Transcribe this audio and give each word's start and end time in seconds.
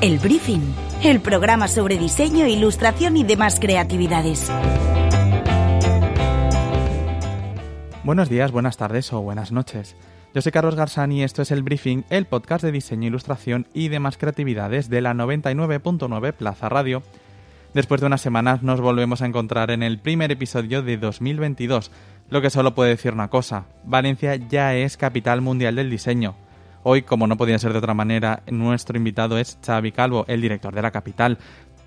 El 0.00 0.20
Briefing, 0.20 0.60
el 1.02 1.18
programa 1.18 1.66
sobre 1.66 1.98
diseño, 1.98 2.46
ilustración 2.46 3.16
y 3.16 3.24
demás 3.24 3.58
creatividades. 3.58 4.48
Buenos 8.04 8.28
días, 8.28 8.52
buenas 8.52 8.76
tardes 8.76 9.12
o 9.12 9.20
buenas 9.22 9.50
noches. 9.50 9.96
Yo 10.32 10.40
soy 10.40 10.52
Carlos 10.52 10.76
Garzani 10.76 11.18
y 11.18 11.22
esto 11.24 11.42
es 11.42 11.50
El 11.50 11.64
Briefing, 11.64 12.04
el 12.10 12.26
podcast 12.26 12.62
de 12.62 12.70
diseño, 12.70 13.08
ilustración 13.08 13.66
y 13.74 13.88
demás 13.88 14.18
creatividades 14.18 14.88
de 14.88 15.00
la 15.00 15.14
99.9 15.14 16.32
Plaza 16.32 16.68
Radio. 16.68 17.02
Después 17.74 18.00
de 18.00 18.06
unas 18.06 18.20
semanas 18.20 18.62
nos 18.62 18.80
volvemos 18.80 19.20
a 19.20 19.26
encontrar 19.26 19.72
en 19.72 19.82
el 19.82 19.98
primer 19.98 20.30
episodio 20.30 20.82
de 20.82 20.96
2022, 20.96 21.90
lo 22.30 22.40
que 22.40 22.50
solo 22.50 22.72
puede 22.76 22.90
decir 22.90 23.12
una 23.12 23.30
cosa, 23.30 23.64
Valencia 23.82 24.36
ya 24.36 24.76
es 24.76 24.96
capital 24.96 25.40
mundial 25.40 25.74
del 25.74 25.90
diseño. 25.90 26.36
Hoy, 26.90 27.02
como 27.02 27.26
no 27.26 27.36
podía 27.36 27.58
ser 27.58 27.72
de 27.72 27.80
otra 27.80 27.92
manera, 27.92 28.42
nuestro 28.50 28.96
invitado 28.96 29.36
es 29.36 29.58
Xavi 29.62 29.92
Calvo, 29.92 30.24
el 30.26 30.40
director 30.40 30.74
de 30.74 30.80
la 30.80 30.90
capital. 30.90 31.36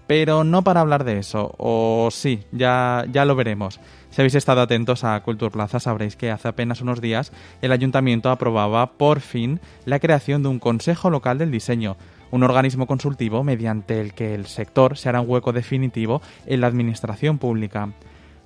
Pero 0.06 0.44
no 0.44 0.64
para 0.64 0.82
hablar 0.82 1.06
de 1.06 1.18
eso, 1.18 1.56
o 1.58 2.10
sí, 2.12 2.44
ya, 2.52 3.06
ya 3.12 3.26
lo 3.26 3.36
veremos. 3.36 3.80
Si 4.12 4.22
habéis 4.22 4.36
estado 4.36 4.62
atentos 4.62 5.04
a 5.04 5.20
Culturplaza 5.24 5.80
sabréis 5.80 6.16
que 6.16 6.30
hace 6.30 6.50
apenas 6.50 6.82
unos 6.82 7.02
días 7.02 7.32
el 7.64 7.72
ayuntamiento 7.72 8.30
aprobaba 8.30 8.92
por 8.92 9.22
fin 9.22 9.60
la 9.86 10.00
creación 10.00 10.44
de 10.44 10.50
un 10.50 10.60
Consejo 10.60 11.10
Local 11.10 11.40
del 11.40 11.50
Diseño, 11.50 11.98
un 12.30 12.44
organismo 12.44 12.86
consultivo 12.86 13.44
mediante 13.44 14.02
el 14.02 14.14
que 14.14 14.36
el 14.36 14.46
sector 14.46 15.00
se 15.00 15.10
hará 15.10 15.22
un 15.22 15.30
hueco 15.32 15.52
definitivo 15.52 16.22
en 16.46 16.62
la 16.62 16.68
administración 16.68 17.40
pública. 17.40 17.90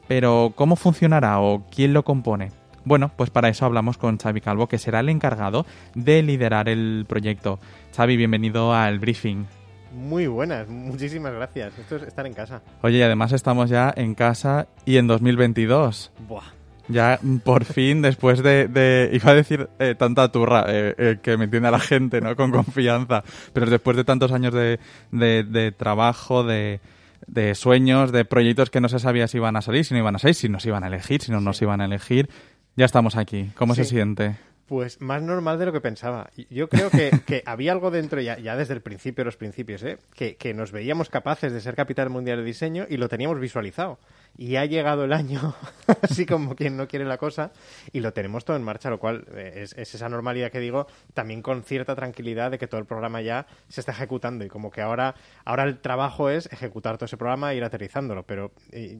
Pero, 0.08 0.54
¿cómo 0.56 0.78
funcionará 0.78 1.42
o 1.42 1.66
quién 1.70 1.92
lo 1.92 2.06
compone? 2.06 2.52
Bueno, 2.86 3.12
pues 3.18 3.32
para 3.32 3.50
eso 3.50 3.66
hablamos 3.66 3.98
con 3.98 4.18
Xavi 4.18 4.42
Calvo, 4.42 4.68
que 4.68 4.78
será 4.78 5.00
el 5.00 5.10
encargado 5.10 5.66
de 5.96 6.22
liderar 6.22 6.70
el 6.70 7.06
proyecto. 7.10 7.60
Xavi, 7.96 8.16
bienvenido 8.16 8.76
al 8.76 9.00
briefing. 9.00 9.46
Muy 9.92 10.28
buenas, 10.28 10.70
muchísimas 10.70 11.34
gracias. 11.34 11.78
Esto 11.80 11.96
es 11.96 12.04
estar 12.04 12.28
en 12.28 12.34
casa. 12.34 12.62
Oye, 12.84 13.00
y 13.00 13.02
además 13.02 13.32
estamos 13.32 13.72
ya 13.72 13.92
en 13.96 14.14
casa 14.14 14.68
y 14.86 14.98
en 14.98 15.08
2022. 15.08 16.12
Buah. 16.28 16.44
Ya 16.88 17.20
por 17.44 17.66
fin, 17.66 18.04
después 18.04 18.44
de, 18.44 19.10
iba 19.12 19.32
a 19.32 19.34
decir 19.34 19.68
eh, 19.80 19.96
tanta 19.98 20.32
turra, 20.32 20.66
eh, 20.68 20.94
eh, 20.96 21.18
que 21.24 21.36
me 21.36 21.46
entiende 21.46 21.70
a 21.70 21.72
la 21.72 21.80
gente, 21.80 22.22
¿no? 22.22 22.36
Con 22.36 22.52
confianza, 22.52 23.24
pero 23.54 23.66
después 23.66 23.98
de 23.98 24.04
tantos 24.04 24.32
años 24.32 24.54
de, 24.54 24.78
de 25.12 25.72
trabajo, 25.72 26.44
de, 26.44 26.82
de 27.28 27.56
sueños, 27.56 28.12
de 28.12 28.26
proyectos 28.26 28.70
que 28.70 28.82
no 28.82 28.90
se 28.90 29.00
sabía 29.00 29.28
si 29.28 29.38
iban 29.38 29.56
a 29.56 29.62
salir, 29.62 29.86
si 29.86 29.94
no 29.94 30.00
iban 30.00 30.16
a 30.16 30.20
salir, 30.20 30.36
si 30.36 30.50
nos 30.50 30.66
iban 30.66 30.84
a 30.84 30.88
elegir, 30.88 31.22
si 31.22 31.32
no 31.32 31.42
nos 31.42 31.62
iban 31.62 31.82
a 31.82 31.86
elegir, 31.86 32.30
ya 32.76 32.86
estamos 32.86 33.16
aquí. 33.16 33.52
¿Cómo 33.56 33.76
se 33.76 33.84
siente? 33.86 34.36
Pues 34.68 35.00
más 35.00 35.22
normal 35.22 35.60
de 35.60 35.68
lo 35.68 35.74
que 35.74 35.82
pensaba. 35.82 36.30
Yo 36.50 36.70
creo 36.70 36.90
que, 37.26 37.44
había 37.46 37.72
algo 37.72 37.92
dentro, 37.92 38.20
ya, 38.22 38.38
ya, 38.40 38.56
desde 38.56 38.74
el 38.74 38.82
principio 38.82 39.24
los 39.24 39.38
principios, 39.38 39.84
¿eh? 39.84 39.98
que, 40.16 40.36
que, 40.36 40.54
nos 40.54 40.72
veíamos 40.72 41.10
capaces 41.10 41.54
de 41.54 41.62
ser 41.62 41.76
capital 41.76 42.10
mundial 42.10 42.40
de 42.40 42.46
diseño 42.46 42.86
y 42.90 42.98
lo 42.98 43.10
teníamos 43.10 43.40
visualizado 43.40 44.00
y 44.38 44.56
ha 44.58 44.66
llegado 44.66 45.06
el 45.06 45.14
año, 45.14 45.56
así 46.02 46.26
como 46.26 46.56
quien 46.56 46.78
no 46.78 46.88
quiere 46.88 47.06
la 47.06 47.18
cosa, 47.18 47.52
y 47.92 48.00
lo 48.00 48.14
tenemos 48.14 48.46
todo 48.46 48.58
en 48.58 48.64
marcha, 48.64 48.90
lo 48.90 49.00
cual 49.00 49.26
eh, 49.34 49.62
es, 49.64 49.74
esa 49.74 50.10
normalidad 50.10 50.52
que 50.52 50.60
digo, 50.60 50.88
también 51.14 51.42
con 51.42 51.64
cierta 51.64 51.96
tranquilidad 51.96 52.52
de 52.52 52.58
que 52.58 52.68
todo 52.68 52.80
el 52.80 52.86
programa 52.86 53.22
ya 53.22 53.48
se 53.70 53.82
está 53.82 53.92
ejecutando 53.92 54.46
y 54.46 54.50
como 54.50 54.72
que 54.72 54.82
ahora, 54.82 55.16
ahora 55.46 55.64
el 55.64 55.80
trabajo 55.80 56.30
es 56.30 56.52
ejecutar 56.52 56.98
todo 56.98 57.06
ese 57.06 57.18
programa 57.18 57.54
e 57.54 57.58
ir 57.58 57.64
aterrizándolo, 57.64 58.24
pero 58.24 58.52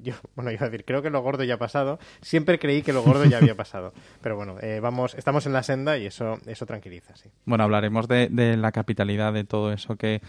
yo, 0.02 0.14
bueno, 0.36 0.52
iba 0.52 0.66
a 0.66 0.70
decir, 0.70 0.86
creo 0.86 1.02
que 1.02 1.10
lo 1.10 1.22
gordo 1.22 1.44
ya 1.44 1.56
ha 1.56 1.60
pasado, 1.60 2.00
siempre 2.22 2.60
creí 2.60 2.82
que 2.82 2.94
lo 2.94 3.04
gordo 3.04 3.26
ya 3.26 3.38
había 3.38 3.56
pasado, 3.56 3.94
pero 4.22 4.36
bueno, 4.36 4.58
eh, 4.62 4.80
vamos, 4.82 5.16
estamos 5.16 5.46
en 5.46 5.54
la 5.54 5.64
senda 5.64 5.98
y 5.98 6.06
eso, 6.06 6.40
eso 6.46 6.66
tranquiliza, 6.66 7.16
sí. 7.16 7.30
Bueno, 7.46 7.64
hablaremos 7.64 8.08
de, 8.08 8.30
de 8.30 8.58
la 8.58 8.72
capitalidad 8.72 9.34
de 9.34 9.44
todo 9.44 9.74
eso 9.74 9.96
que 9.96 10.22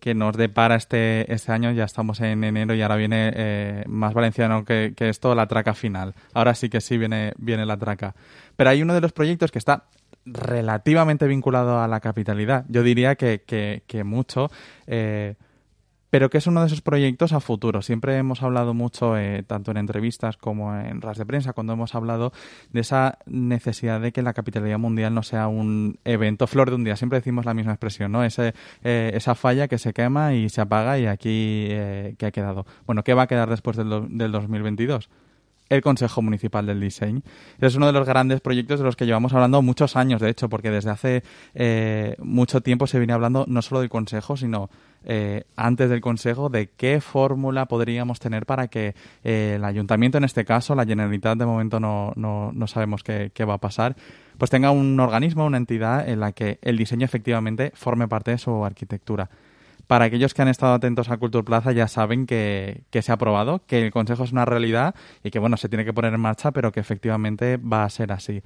que 0.00 0.14
nos 0.14 0.36
depara 0.36 0.76
este, 0.76 1.32
este 1.32 1.52
año. 1.52 1.72
Ya 1.72 1.84
estamos 1.84 2.20
en 2.20 2.44
enero 2.44 2.74
y 2.74 2.82
ahora 2.82 2.96
viene 2.96 3.32
eh, 3.34 3.84
más 3.86 4.14
valenciano 4.14 4.64
que, 4.64 4.94
esto, 4.98 5.34
la 5.34 5.46
traca 5.46 5.74
final. 5.74 6.14
Ahora 6.32 6.54
sí 6.54 6.68
que 6.68 6.80
sí 6.80 6.98
viene, 6.98 7.32
viene 7.36 7.66
la 7.66 7.76
traca. 7.76 8.14
Pero 8.56 8.70
hay 8.70 8.82
uno 8.82 8.94
de 8.94 9.00
los 9.00 9.12
proyectos 9.12 9.50
que 9.50 9.58
está 9.58 9.84
relativamente 10.26 11.26
vinculado 11.26 11.80
a 11.80 11.88
la 11.88 12.00
capitalidad. 12.00 12.64
Yo 12.68 12.82
diría 12.82 13.16
que, 13.16 13.42
que, 13.46 13.82
que 13.86 14.04
mucho. 14.04 14.50
Eh, 14.86 15.34
pero 16.14 16.30
que 16.30 16.38
es 16.38 16.46
uno 16.46 16.60
de 16.60 16.68
esos 16.68 16.80
proyectos 16.80 17.32
a 17.32 17.40
futuro. 17.40 17.82
Siempre 17.82 18.16
hemos 18.16 18.40
hablado 18.44 18.72
mucho, 18.72 19.18
eh, 19.18 19.42
tanto 19.44 19.72
en 19.72 19.78
entrevistas 19.78 20.36
como 20.36 20.72
en 20.72 21.00
ras 21.00 21.18
de 21.18 21.26
prensa, 21.26 21.54
cuando 21.54 21.72
hemos 21.72 21.96
hablado 21.96 22.32
de 22.70 22.82
esa 22.82 23.18
necesidad 23.26 24.00
de 24.00 24.12
que 24.12 24.22
la 24.22 24.32
capitalidad 24.32 24.78
mundial 24.78 25.12
no 25.12 25.24
sea 25.24 25.48
un 25.48 25.98
evento 26.04 26.46
flor 26.46 26.70
de 26.70 26.76
un 26.76 26.84
día. 26.84 26.94
Siempre 26.94 27.18
decimos 27.18 27.46
la 27.46 27.52
misma 27.52 27.72
expresión, 27.72 28.12
¿no? 28.12 28.22
Ese, 28.22 28.54
eh, 28.84 29.10
esa 29.12 29.34
falla 29.34 29.66
que 29.66 29.76
se 29.76 29.92
quema 29.92 30.34
y 30.34 30.50
se 30.50 30.60
apaga 30.60 31.00
y 31.00 31.06
aquí 31.06 31.66
eh, 31.70 32.14
que 32.16 32.26
ha 32.26 32.30
quedado. 32.30 32.64
Bueno, 32.86 33.02
¿qué 33.02 33.12
va 33.12 33.22
a 33.22 33.26
quedar 33.26 33.50
después 33.50 33.76
del, 33.76 34.16
del 34.16 34.30
2022? 34.30 35.10
El 35.74 35.82
Consejo 35.82 36.22
Municipal 36.22 36.66
del 36.66 36.80
Diseño. 36.80 37.22
Es 37.60 37.74
uno 37.76 37.86
de 37.86 37.92
los 37.92 38.06
grandes 38.06 38.40
proyectos 38.40 38.78
de 38.78 38.84
los 38.84 38.96
que 38.96 39.06
llevamos 39.06 39.32
hablando 39.32 39.62
muchos 39.62 39.96
años, 39.96 40.20
de 40.20 40.30
hecho, 40.30 40.48
porque 40.48 40.70
desde 40.70 40.90
hace 40.90 41.22
eh, 41.54 42.16
mucho 42.18 42.60
tiempo 42.60 42.86
se 42.86 42.98
viene 42.98 43.12
hablando 43.12 43.44
no 43.48 43.62
solo 43.62 43.80
del 43.80 43.90
Consejo, 43.90 44.36
sino 44.36 44.70
eh, 45.04 45.44
antes 45.56 45.90
del 45.90 46.00
Consejo 46.00 46.48
de 46.48 46.70
qué 46.70 47.00
fórmula 47.00 47.66
podríamos 47.66 48.20
tener 48.20 48.46
para 48.46 48.68
que 48.68 48.94
eh, 49.22 49.54
el 49.56 49.64
Ayuntamiento, 49.64 50.18
en 50.18 50.24
este 50.24 50.44
caso, 50.44 50.74
la 50.74 50.86
Generalitat, 50.86 51.38
de 51.38 51.46
momento 51.46 51.80
no, 51.80 52.12
no, 52.16 52.52
no 52.52 52.66
sabemos 52.66 53.02
qué, 53.02 53.30
qué 53.34 53.44
va 53.44 53.54
a 53.54 53.58
pasar, 53.58 53.96
pues 54.38 54.50
tenga 54.50 54.70
un 54.70 54.98
organismo, 54.98 55.44
una 55.44 55.58
entidad 55.58 56.08
en 56.08 56.20
la 56.20 56.32
que 56.32 56.58
el 56.62 56.76
diseño 56.76 57.04
efectivamente 57.04 57.72
forme 57.74 58.08
parte 58.08 58.32
de 58.32 58.38
su 58.38 58.64
arquitectura 58.64 59.30
para 59.86 60.06
aquellos 60.06 60.34
que 60.34 60.42
han 60.42 60.48
estado 60.48 60.74
atentos 60.74 61.10
a 61.10 61.16
Culture 61.16 61.44
Plaza 61.44 61.72
ya 61.72 61.88
saben 61.88 62.26
que, 62.26 62.84
se 62.92 63.12
ha 63.12 63.14
aprobado, 63.14 63.62
que 63.66 63.84
el 63.84 63.92
Consejo 63.92 64.24
es 64.24 64.32
una 64.32 64.44
realidad 64.44 64.94
y 65.22 65.30
que 65.30 65.38
bueno, 65.38 65.56
se 65.56 65.68
tiene 65.68 65.84
que 65.84 65.92
poner 65.92 66.14
en 66.14 66.20
marcha, 66.20 66.52
pero 66.52 66.72
que 66.72 66.80
efectivamente 66.80 67.56
va 67.56 67.84
a 67.84 67.90
ser 67.90 68.12
así. 68.12 68.42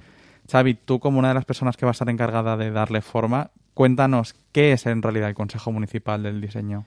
Xavi, 0.51 0.73
tú 0.73 0.99
como 0.99 1.19
una 1.19 1.29
de 1.29 1.35
las 1.35 1.45
personas 1.45 1.77
que 1.77 1.85
va 1.85 1.91
a 1.91 1.93
estar 1.93 2.09
encargada 2.09 2.57
de 2.57 2.71
darle 2.71 3.01
forma, 3.01 3.51
cuéntanos 3.73 4.35
qué 4.51 4.73
es 4.73 4.85
en 4.85 5.01
realidad 5.01 5.29
el 5.29 5.35
Consejo 5.35 5.71
Municipal 5.71 6.23
del 6.23 6.41
Diseño. 6.41 6.85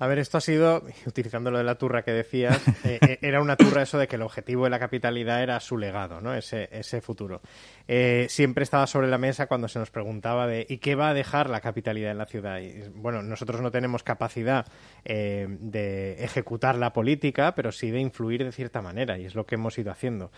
A 0.00 0.06
ver, 0.06 0.18
esto 0.18 0.38
ha 0.38 0.40
sido, 0.40 0.84
utilizando 1.06 1.50
lo 1.50 1.58
de 1.58 1.64
la 1.64 1.76
turra 1.76 2.02
que 2.02 2.12
decías, 2.12 2.60
eh, 2.84 2.98
eh, 3.00 3.18
era 3.22 3.42
una 3.42 3.56
turra 3.56 3.82
eso 3.82 3.98
de 3.98 4.06
que 4.06 4.16
el 4.16 4.22
objetivo 4.22 4.64
de 4.64 4.70
la 4.70 4.78
capitalidad 4.78 5.42
era 5.42 5.58
su 5.60 5.76
legado, 5.76 6.20
¿no? 6.20 6.34
Ese, 6.34 6.68
ese 6.70 7.00
futuro. 7.00 7.40
Eh, 7.88 8.26
siempre 8.28 8.64
estaba 8.64 8.86
sobre 8.86 9.08
la 9.08 9.18
mesa 9.18 9.46
cuando 9.46 9.66
se 9.66 9.78
nos 9.78 9.90
preguntaba 9.90 10.46
de 10.46 10.66
¿y 10.68 10.78
qué 10.78 10.94
va 10.94 11.08
a 11.08 11.14
dejar 11.14 11.50
la 11.50 11.60
capitalidad 11.60 12.12
en 12.12 12.18
la 12.18 12.26
ciudad? 12.26 12.60
Bueno, 12.94 13.22
nosotros 13.22 13.60
no 13.60 13.70
tenemos 13.70 14.02
capacidad 14.02 14.66
de 15.04 16.22
ejecutar 16.22 16.76
la 16.76 16.92
política, 16.92 17.54
pero 17.54 17.72
sí 17.72 17.90
de 17.90 18.00
influir 18.00 18.44
de 18.44 18.52
cierta 18.52 18.82
manera, 18.82 19.16
y 19.18 19.24
es 19.24 19.34
lo 19.34 19.46
que 19.46 19.54
hemos 19.54 19.78
ido 19.78 19.90
haciendo. 19.90 20.30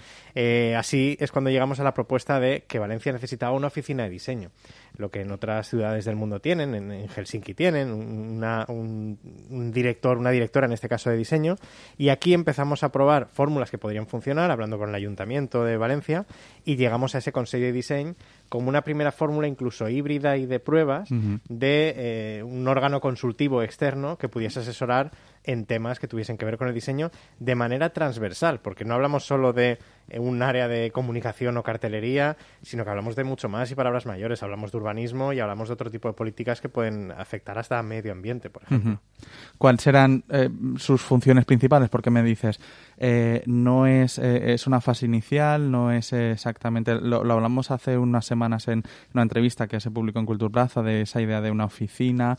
así 0.77 1.17
es 1.21 1.33
cuando 1.33 1.51
llegamos 1.51 1.81
a 1.81 1.85
la 1.85 1.93
propuesta 1.93 2.39
de 2.39 2.65
que 2.69 2.79
Valencia 2.79 3.13
necesitaba 3.13 3.53
una 3.53 3.67
oficina 3.67 4.05
de 4.05 4.11
diseño, 4.11 4.51
lo 4.97 5.11
que 5.11 5.23
en 5.23 5.33
otras 5.33 5.69
ciudades 5.69 6.05
del 6.05 6.15
mundo 6.15 6.41
tienen, 6.41 6.75
en, 6.75 7.09
Helsinki 7.09 7.55
tienen, 7.55 7.91
una, 7.91 8.65
un 8.69 9.19
un 9.51 9.73
director, 9.73 10.19
una 10.19 10.31
directora 10.31 10.67
en 10.67 10.73
este 10.73 10.89
caso 10.89 11.11
de 11.11 11.17
diseño, 11.17 11.57
y 11.97 12.09
aquí 12.09 12.35
empezamos 12.35 12.83
a 12.83 12.93
probar 12.93 13.29
fórmulas 13.29 13.71
que 13.71 13.79
podrían 13.79 14.07
funcionar, 14.07 14.51
hablando 14.51 14.79
con 14.79 14.89
el 14.89 14.95
Ayuntamiento 14.95 15.65
de 15.65 15.77
Valencia, 15.77 16.27
y 16.65 16.77
llegamos 16.77 17.15
a 17.15 17.19
ese 17.19 17.33
Consejo 17.41 17.65
de 17.65 17.73
Diseño 17.73 18.15
como 18.51 18.69
una 18.69 18.83
primera 18.83 19.13
fórmula 19.13 19.47
incluso 19.47 19.89
híbrida 19.89 20.37
y 20.37 20.45
de 20.45 20.61
pruebas 20.61 21.09
de 21.49 21.95
eh, 21.97 22.43
un 22.43 22.67
órgano 22.69 23.01
consultivo 23.01 23.63
externo 23.63 24.19
que 24.19 24.29
pudiese 24.29 24.61
asesorar 24.61 25.13
en 25.45 25.65
temas 25.67 25.99
que 25.99 26.09
tuviesen 26.09 26.37
que 26.37 26.45
ver 26.45 26.59
con 26.59 26.69
el 26.69 26.75
diseño 26.75 27.11
de 27.39 27.55
manera 27.55 27.91
transversal, 27.91 28.61
porque 28.61 28.85
no 28.85 28.95
hablamos 28.95 29.25
solo 29.25 29.53
de 29.53 29.79
eh, 30.09 30.19
un 30.19 30.43
área 30.43 30.69
de 30.69 30.91
comunicación 30.91 31.57
o 31.57 31.63
cartelería, 31.63 32.37
sino 32.63 32.85
que 32.85 32.91
hablamos 32.91 33.17
de 33.17 33.25
mucho 33.25 33.49
más 33.49 33.71
y 33.71 33.75
palabras 33.75 34.07
mayores. 34.07 34.43
Hablamos 34.43 34.73
de 34.73 34.79
urbanismo 34.79 35.33
y 35.33 35.41
hablamos 35.41 35.69
de 35.69 35.75
otro 35.75 35.91
tipo 35.91 36.09
de 36.09 36.15
políticas 36.15 36.61
que 36.61 36.69
pueden 36.69 37.11
afectar 37.13 37.59
hasta 37.59 37.83
medio 37.83 38.13
ambiente, 38.13 38.51
por 38.51 38.65
ejemplo. 38.65 39.01
¿Cuáles 39.57 39.83
serán 39.83 40.25
eh, 40.29 40.51
sus 40.77 41.01
funciones 41.01 41.45
principales? 41.45 41.89
Porque 41.89 42.11
me 42.11 42.23
dices, 42.23 42.61
eh, 42.99 43.43
no 43.47 43.87
es, 43.87 44.19
es 44.19 44.67
una 44.67 44.81
fase 44.81 45.07
inicial, 45.07 45.71
no 45.71 45.91
es 45.91 46.13
exactamente. 46.13 46.95
Lo, 47.01 47.19
hablamos 47.19 47.71
hace 47.71 47.97
unas 47.97 48.27
semanas 48.27 48.69
en 48.69 48.83
una 49.15 49.23
entrevista 49.23 49.69
que 49.69 49.81
se 49.81 49.91
publicó 49.91 50.19
en 50.19 50.27
Cultura 50.27 50.51
Plaza 50.51 50.83
de 50.83 51.03
esa 51.03 51.21
idea 51.21 51.41
de 51.41 51.51
una 51.51 51.65
oficina. 51.65 52.39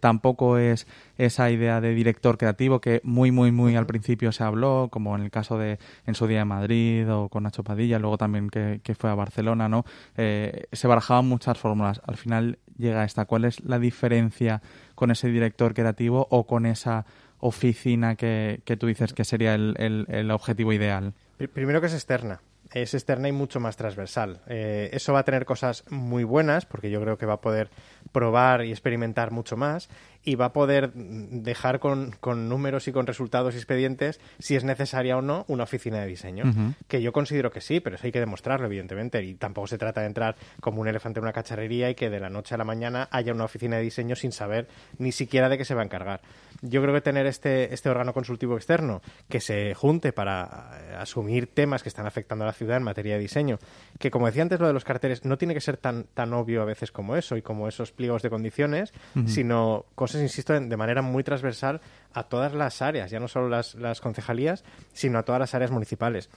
tampoco 0.00 0.58
es 0.58 0.86
esa 1.18 1.50
idea 1.50 1.80
de 1.80 1.94
director 2.24 2.38
creativo 2.38 2.80
que 2.80 3.00
muy, 3.04 3.30
muy, 3.30 3.52
muy 3.52 3.76
al 3.76 3.86
principio 3.86 4.32
se 4.32 4.42
habló, 4.44 4.88
como 4.90 5.14
en 5.14 5.22
el 5.22 5.30
caso 5.30 5.58
de 5.58 5.78
en 6.06 6.14
su 6.14 6.26
día 6.26 6.38
de 6.38 6.44
Madrid 6.46 7.12
o 7.12 7.28
con 7.28 7.42
Nacho 7.42 7.62
Padilla, 7.62 7.98
luego 7.98 8.16
también 8.16 8.48
que, 8.48 8.94
fue 8.98 9.10
a 9.10 9.14
Barcelona, 9.14 9.68
¿no? 9.68 9.84
Eh, 10.16 10.64
se 10.72 10.88
barajaban 10.88 11.26
muchas 11.26 11.58
fórmulas. 11.58 12.00
Al 12.06 12.16
final 12.16 12.58
llega 12.78 13.04
esta. 13.04 13.26
¿Cuál 13.26 13.44
es 13.44 13.62
la 13.64 13.78
diferencia 13.78 14.62
con 14.94 15.10
ese 15.10 15.28
director 15.28 15.74
creativo 15.74 16.26
o 16.30 16.46
con 16.46 16.64
esa 16.64 17.04
oficina 17.40 18.16
que, 18.16 18.62
que 18.64 18.76
tú 18.76 18.86
dices 18.86 19.12
que 19.12 19.24
sería 19.24 19.54
el, 19.54 19.74
el, 19.78 20.06
el 20.08 20.30
objetivo 20.30 20.72
ideal? 20.72 21.12
Primero 21.52 21.80
que 21.80 21.88
es 21.88 21.94
externa 21.94 22.40
es 22.74 22.94
externa 22.94 23.28
y 23.28 23.32
mucho 23.32 23.60
más 23.60 23.76
transversal. 23.76 24.40
Eh, 24.46 24.90
eso 24.92 25.12
va 25.12 25.20
a 25.20 25.24
tener 25.24 25.44
cosas 25.44 25.84
muy 25.90 26.24
buenas, 26.24 26.66
porque 26.66 26.90
yo 26.90 27.00
creo 27.00 27.16
que 27.18 27.26
va 27.26 27.34
a 27.34 27.40
poder 27.40 27.70
probar 28.12 28.64
y 28.64 28.70
experimentar 28.70 29.30
mucho 29.30 29.56
más. 29.56 29.88
Y 30.24 30.36
va 30.36 30.46
a 30.46 30.52
poder 30.52 30.92
dejar 30.94 31.80
con, 31.80 32.12
con, 32.20 32.48
números 32.48 32.88
y 32.88 32.92
con 32.92 33.06
resultados 33.06 33.54
y 33.54 33.58
expedientes 33.58 34.20
si 34.38 34.56
es 34.56 34.64
necesaria 34.64 35.16
o 35.16 35.22
no 35.22 35.44
una 35.48 35.64
oficina 35.64 36.00
de 36.00 36.06
diseño. 36.06 36.44
Que 36.88 37.02
yo 37.02 37.12
considero 37.12 37.50
que 37.50 37.60
sí, 37.60 37.80
pero 37.80 37.96
eso 37.96 38.06
hay 38.06 38.12
que 38.12 38.20
demostrarlo, 38.20 38.66
evidentemente. 38.66 39.22
Y 39.22 39.34
tampoco 39.34 39.66
se 39.66 39.78
trata 39.78 40.00
de 40.00 40.06
entrar 40.06 40.36
como 40.60 40.80
un 40.80 40.88
elefante 40.88 41.20
en 41.20 41.24
una 41.24 41.32
cacharrería 41.32 41.90
y 41.90 41.94
que 41.94 42.10
de 42.10 42.20
la 42.20 42.30
noche 42.30 42.54
a 42.54 42.58
la 42.58 42.64
mañana 42.64 43.08
haya 43.10 43.32
una 43.32 43.44
oficina 43.44 43.76
de 43.76 43.82
diseño 43.82 44.16
sin 44.16 44.32
saber 44.32 44.68
ni 44.98 45.12
siquiera 45.12 45.48
de 45.48 45.58
qué 45.58 45.64
se 45.64 45.74
va 45.74 45.82
a 45.82 45.84
encargar. 45.84 46.20
Yo 46.62 46.80
creo 46.80 46.94
que 46.94 47.00
tener 47.00 47.26
este, 47.26 47.74
este 47.74 47.90
órgano 47.90 48.14
consultivo 48.14 48.56
externo 48.56 49.02
que 49.28 49.40
se 49.40 49.74
junte 49.74 50.12
para 50.12 50.70
eh, 50.80 50.94
asumir 50.98 51.48
temas 51.52 51.82
que 51.82 51.88
están 51.88 52.06
afectando 52.06 52.44
a 52.44 52.46
la 52.46 52.52
ciudad 52.52 52.78
en 52.78 52.82
materia 52.82 53.14
de 53.14 53.20
diseño, 53.20 53.58
que 53.98 54.10
como 54.10 54.26
decía 54.26 54.42
antes 54.42 54.60
lo 54.60 54.66
de 54.66 54.72
los 54.72 54.84
carteles, 54.84 55.24
no 55.24 55.36
tiene 55.36 55.54
que 55.54 55.60
ser 55.60 55.76
tan, 55.76 56.04
tan 56.14 56.32
obvio 56.32 56.62
a 56.62 56.64
veces 56.64 56.92
como 56.92 57.16
eso 57.16 57.36
y 57.36 57.42
como 57.42 57.68
esos 57.68 57.92
pliegos 57.92 58.22
de 58.22 58.30
condiciones, 58.30 58.92
sino 59.26 59.84
cosas, 59.94 60.13
insisto, 60.22 60.58
de 60.58 60.76
manera 60.76 61.02
muy 61.02 61.24
transversal 61.24 61.80
a 62.12 62.24
todas 62.24 62.54
las 62.54 62.82
áreas, 62.82 63.10
ya 63.10 63.20
no 63.20 63.28
solo 63.28 63.48
las, 63.48 63.74
las 63.74 64.00
concejalías, 64.00 64.64
sino 64.92 65.18
a 65.18 65.22
todas 65.24 65.40
las 65.40 65.54
áreas 65.54 65.70
municipales. 65.70 66.30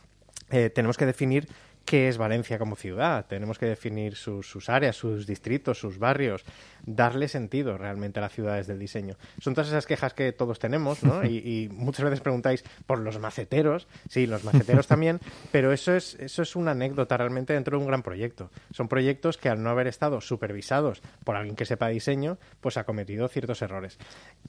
Eh, 0.49 0.69
tenemos 0.69 0.97
que 0.97 1.05
definir 1.05 1.47
qué 1.87 2.09
es 2.09 2.17
Valencia 2.17 2.59
como 2.59 2.75
ciudad. 2.75 3.25
Tenemos 3.27 3.57
que 3.57 3.65
definir 3.65 4.15
sus, 4.15 4.69
áreas, 4.69 4.95
sus 4.95 5.25
distritos, 5.25 5.79
sus 5.79 5.97
barrios, 5.97 6.43
darle 6.87 7.27
sentido 7.27 7.77
realmente 7.77 8.19
a 8.19 8.23
las 8.23 8.31
ciudades 8.31 8.65
del 8.65 8.79
diseño. 8.79 9.17
Son 9.39 9.53
todas 9.53 9.67
esas 9.67 9.85
quejas 9.85 10.13
que 10.13 10.31
todos 10.31 10.57
tenemos, 10.57 11.03
¿no? 11.03 11.23
Y, 11.27 11.69
muchas 11.71 12.05
veces 12.05 12.21
preguntáis 12.21 12.63
por 12.85 12.99
los 12.99 13.19
maceteros. 13.19 13.87
Sí, 14.09 14.25
los 14.25 14.43
maceteros 14.43 14.87
también, 14.87 15.19
pero 15.51 15.73
eso 15.73 15.93
es, 15.93 16.15
eso 16.15 16.41
es 16.41 16.55
una 16.55 16.71
anécdota 16.71 17.17
realmente 17.17 17.53
dentro 17.53 17.77
de 17.77 17.83
un 17.83 17.87
gran 17.87 18.01
proyecto. 18.01 18.49
Son 18.71 18.87
proyectos 18.87 19.37
que 19.37 19.49
al 19.49 19.61
no 19.61 19.69
haber 19.69 19.87
estado 19.87 20.21
supervisados 20.21 21.01
por 21.23 21.35
alguien 21.35 21.55
que 21.55 21.65
sepa 21.65 21.89
diseño, 21.89 22.37
pues 22.61 22.77
ha 22.77 22.85
cometido 22.85 23.27
ciertos 23.27 23.61
errores. 23.61 23.99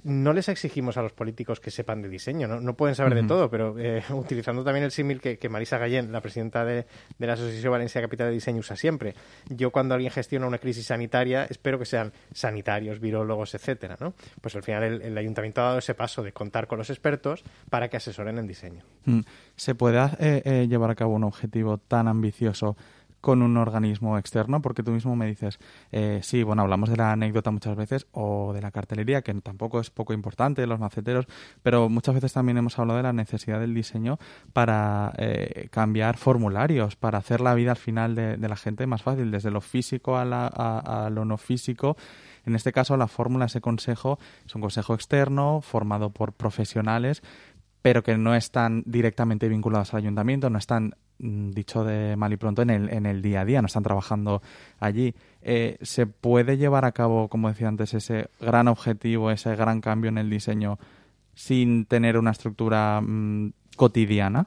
No 0.04 0.32
les 0.32 0.48
exigimos 0.48 0.96
a 0.96 1.02
los 1.02 1.12
políticos 1.12 1.58
que 1.60 1.70
sepan 1.70 2.00
de 2.02 2.08
diseño, 2.08 2.46
no, 2.46 2.60
no 2.60 2.74
pueden 2.74 2.94
saber 2.94 3.14
de 3.14 3.24
todo, 3.24 3.50
pero 3.50 3.76
eh, 3.78 4.02
utilizando 4.10 4.62
también 4.62 4.84
el 4.84 4.92
símil 4.92 5.20
que, 5.20 5.48
Marisa 5.48 5.78
Gallén, 5.78 6.12
la 6.12 6.20
presidenta 6.20 6.64
de 6.64 6.86
la 7.18 7.32
Asociación 7.32 7.72
Valencia 7.72 8.00
Capital 8.00 8.28
de 8.28 8.34
Diseño 8.34 8.60
usa 8.60 8.76
siempre. 8.76 9.14
Yo 9.48 9.70
cuando 9.72 9.94
alguien 9.94 10.12
gestiona 10.12 10.46
una 10.46 10.58
crisis 10.58 10.86
sanitaria 10.86 11.48
espero 11.50 11.78
que 11.78 11.86
sean 11.86 12.12
sanitarios, 12.32 13.00
virólogos, 13.00 13.54
etcétera, 13.54 13.96
¿no? 14.00 14.14
Pues 14.40 14.56
al 14.56 14.62
final 14.62 15.02
el, 15.02 15.18
ayuntamiento 15.18 15.60
ha 15.60 15.64
dado 15.64 15.78
ese 15.78 15.94
paso 15.94 16.22
de 16.22 16.32
contar 16.32 16.66
con 16.66 16.78
los 16.78 16.90
expertos 16.90 17.44
para 17.70 17.88
que 17.88 17.96
asesoren 17.96 18.38
en 18.38 18.46
diseño. 18.46 18.82
Mm. 19.04 19.20
¿Se 19.56 19.74
puede 19.74 19.98
eh, 20.20 20.42
eh, 20.44 20.66
llevar 20.68 20.90
a 20.90 20.94
cabo 20.94 21.14
un 21.14 21.24
objetivo 21.24 21.78
tan 21.78 22.08
ambicioso 22.08 22.76
con 23.20 23.42
un 23.42 23.56
organismo 23.56 24.18
externo, 24.18 24.62
porque 24.62 24.82
tú 24.82 24.92
mismo 24.92 25.16
me 25.16 25.26
dices, 25.26 25.58
eh, 25.92 26.20
sí, 26.22 26.42
bueno, 26.42 26.62
hablamos 26.62 26.90
de 26.90 26.96
la 26.96 27.12
anécdota 27.12 27.50
muchas 27.50 27.76
veces 27.76 28.06
o 28.12 28.52
de 28.52 28.62
la 28.62 28.70
cartelería, 28.70 29.22
que 29.22 29.34
tampoco 29.34 29.80
es 29.80 29.90
poco 29.90 30.12
importante, 30.12 30.66
los 30.66 30.78
maceteros, 30.78 31.26
pero 31.62 31.88
muchas 31.88 32.14
veces 32.14 32.32
también 32.32 32.58
hemos 32.58 32.78
hablado 32.78 32.98
de 32.98 33.02
la 33.02 33.12
necesidad 33.12 33.60
del 33.60 33.74
diseño 33.74 34.18
para 34.52 35.12
eh, 35.18 35.68
cambiar 35.70 36.16
formularios, 36.16 36.96
para 36.96 37.18
hacer 37.18 37.40
la 37.40 37.54
vida 37.54 37.72
al 37.72 37.76
final 37.76 38.14
de, 38.14 38.36
la 38.38 38.56
gente 38.56 38.86
más 38.86 39.02
fácil, 39.02 39.30
desde 39.30 39.50
lo 39.50 39.60
físico 39.60 40.16
a, 40.16 40.22
a 40.24 41.10
lo 41.10 41.24
no 41.24 41.36
físico. 41.36 41.96
En 42.46 42.54
este 42.54 42.72
caso, 42.72 42.96
la 42.96 43.08
fórmula, 43.08 43.44
ese 43.44 43.60
consejo, 43.60 44.18
es 44.46 44.54
un 44.54 44.62
consejo 44.62 44.94
externo 44.94 45.60
formado 45.60 46.10
por 46.10 46.32
profesionales 46.32 47.22
pero 47.80 48.02
que 48.02 48.18
no 48.18 48.34
están 48.34 48.82
directamente 48.86 49.48
vinculados 49.48 49.94
al 49.94 50.00
ayuntamiento, 50.00 50.50
no 50.50 50.58
están 50.58 50.94
dicho 51.18 51.84
de 51.84 52.16
mal 52.16 52.32
y 52.32 52.36
pronto, 52.36 52.62
en 52.62 52.70
el, 52.70 52.88
en 52.90 53.06
el 53.06 53.22
día 53.22 53.42
a 53.42 53.44
día, 53.44 53.60
no 53.62 53.66
están 53.66 53.82
trabajando 53.82 54.42
allí. 54.78 55.14
Eh, 55.42 55.78
¿Se 55.82 56.06
puede 56.06 56.56
llevar 56.56 56.84
a 56.84 56.92
cabo, 56.92 57.28
como 57.28 57.48
decía 57.48 57.68
antes, 57.68 57.94
ese 57.94 58.28
gran 58.40 58.68
objetivo, 58.68 59.30
ese 59.30 59.54
gran 59.56 59.80
cambio 59.80 60.08
en 60.08 60.18
el 60.18 60.30
diseño 60.30 60.78
sin 61.34 61.86
tener 61.86 62.18
una 62.18 62.32
estructura 62.32 63.00
mm, 63.00 63.52
cotidiana? 63.76 64.46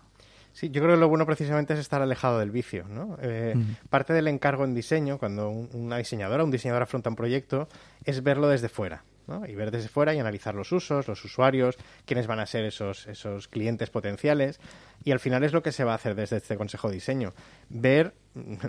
Sí, 0.54 0.70
yo 0.70 0.82
creo 0.82 0.96
que 0.96 1.00
lo 1.00 1.08
bueno 1.08 1.26
precisamente 1.26 1.74
es 1.74 1.80
estar 1.80 2.02
alejado 2.02 2.40
del 2.40 2.52
vicio. 2.52 2.86
¿no? 2.90 3.18
Eh, 3.22 3.56
parte 3.90 4.14
del 4.14 4.28
encargo 4.28 4.66
en 4.66 4.74
diseño, 4.74 5.18
cuando 5.18 5.50
una 5.50 5.98
diseñadora 5.98 6.44
o 6.44 6.46
un 6.46 6.52
diseñador 6.52 6.84
afronta 6.84 7.10
un 7.10 7.16
proyecto, 7.16 7.70
es 8.04 8.22
verlo 8.24 8.50
desde 8.50 8.68
fuera. 8.68 9.04
Y 9.48 9.56
ver 9.56 9.72
desde 9.72 9.90
fuera 9.90 10.14
y 10.14 10.20
analizar 10.20 10.56
los 10.56 10.72
usos, 10.72 11.08
los 11.08 11.24
usuarios, 11.24 11.78
quiénes 12.06 12.28
van 12.28 12.40
a 12.40 12.46
ser 12.46 12.66
esos, 12.66 13.08
esos 13.08 13.48
clientes 13.48 13.90
potenciales. 13.90 14.60
Y 15.04 15.12
al 15.12 15.20
final 15.20 15.44
es 15.44 15.54
lo 15.54 15.64
que 15.64 15.72
se 15.72 15.84
va 15.84 15.94
a 15.94 15.96
hacer 15.96 16.16
desde 16.16 16.38
este 16.38 16.58
Consejo 16.58 16.90
de 16.90 16.96
Diseño. 16.96 17.34
Ver 17.70 18.14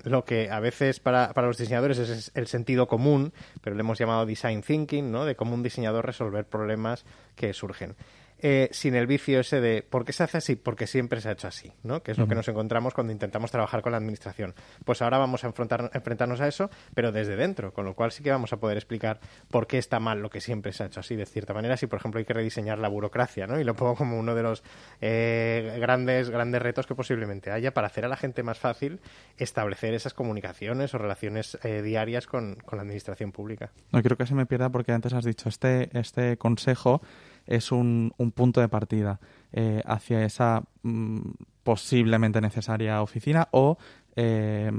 lo 0.04 0.24
que 0.24 0.50
a 0.50 0.60
veces 0.60 1.00
para, 1.00 1.32
para 1.32 1.46
los 1.46 1.58
diseñadores 1.58 1.98
es 1.98 2.32
el 2.34 2.46
sentido 2.46 2.86
común, 2.86 3.32
pero 3.60 3.76
le 3.76 3.80
hemos 3.80 3.98
llamado 3.98 4.26
design 4.26 4.62
thinking, 4.62 5.10
¿no? 5.10 5.24
de 5.24 5.36
cómo 5.36 5.54
un 5.54 5.62
diseñador 5.62 6.06
resolver 6.06 6.46
problemas 6.46 7.04
que 7.36 7.52
surgen. 7.52 7.94
Eh, 8.44 8.68
sin 8.72 8.96
el 8.96 9.06
vicio 9.06 9.38
ese 9.38 9.60
de 9.60 9.82
¿por 9.82 10.04
qué 10.04 10.12
se 10.12 10.24
hace 10.24 10.38
así? 10.38 10.56
Porque 10.56 10.88
siempre 10.88 11.20
se 11.20 11.28
ha 11.28 11.32
hecho 11.32 11.46
así, 11.46 11.72
¿no? 11.84 12.02
Que 12.02 12.10
es 12.10 12.18
lo 12.18 12.26
que 12.26 12.34
nos 12.34 12.48
encontramos 12.48 12.92
cuando 12.92 13.12
intentamos 13.12 13.52
trabajar 13.52 13.82
con 13.82 13.92
la 13.92 13.98
administración. 13.98 14.54
Pues 14.84 15.00
ahora 15.00 15.16
vamos 15.18 15.44
a 15.44 15.46
enfrentarnos 15.46 16.40
a 16.40 16.48
eso, 16.48 16.68
pero 16.92 17.12
desde 17.12 17.36
dentro, 17.36 17.72
con 17.72 17.84
lo 17.84 17.94
cual 17.94 18.10
sí 18.10 18.24
que 18.24 18.32
vamos 18.32 18.52
a 18.52 18.56
poder 18.56 18.76
explicar 18.76 19.20
por 19.48 19.68
qué 19.68 19.78
está 19.78 20.00
mal 20.00 20.20
lo 20.20 20.28
que 20.28 20.40
siempre 20.40 20.72
se 20.72 20.82
ha 20.82 20.86
hecho 20.86 20.98
así, 20.98 21.14
de 21.14 21.24
cierta 21.24 21.54
manera, 21.54 21.76
si 21.76 21.86
por 21.86 22.00
ejemplo 22.00 22.18
hay 22.18 22.24
que 22.24 22.32
rediseñar 22.32 22.80
la 22.80 22.88
burocracia, 22.88 23.46
¿no? 23.46 23.60
Y 23.60 23.64
lo 23.64 23.76
pongo 23.76 23.94
como 23.94 24.18
uno 24.18 24.34
de 24.34 24.42
los 24.42 24.64
eh, 25.00 25.76
grandes, 25.78 26.28
grandes 26.28 26.60
retos 26.60 26.88
que 26.88 26.96
posiblemente 26.96 27.52
haya 27.52 27.72
para 27.72 27.86
hacer 27.86 28.04
a 28.06 28.08
la 28.08 28.16
gente 28.16 28.42
más 28.42 28.58
fácil 28.58 29.00
establecer 29.36 29.94
esas 29.94 30.14
comunicaciones 30.14 30.94
o 30.94 30.98
relaciones 30.98 31.58
eh, 31.62 31.80
diarias 31.80 32.26
con, 32.26 32.56
con 32.56 32.76
la 32.76 32.82
administración 32.82 33.30
pública. 33.30 33.70
No 33.92 34.00
quiero 34.00 34.16
que 34.16 34.26
se 34.26 34.34
me 34.34 34.46
pierda 34.46 34.68
porque 34.68 34.90
antes 34.90 35.12
has 35.12 35.24
dicho 35.24 35.48
este, 35.48 35.96
este 35.96 36.36
consejo 36.38 37.02
es 37.46 37.72
un, 37.72 38.12
un 38.16 38.32
punto 38.32 38.60
de 38.60 38.68
partida 38.68 39.20
eh, 39.52 39.82
hacia 39.84 40.24
esa 40.24 40.62
mm, 40.82 41.20
posiblemente 41.62 42.40
necesaria 42.40 43.02
oficina 43.02 43.48
o 43.50 43.78
eh, 44.16 44.70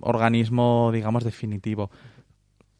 organismo, 0.00 0.90
digamos, 0.92 1.24
definitivo. 1.24 1.90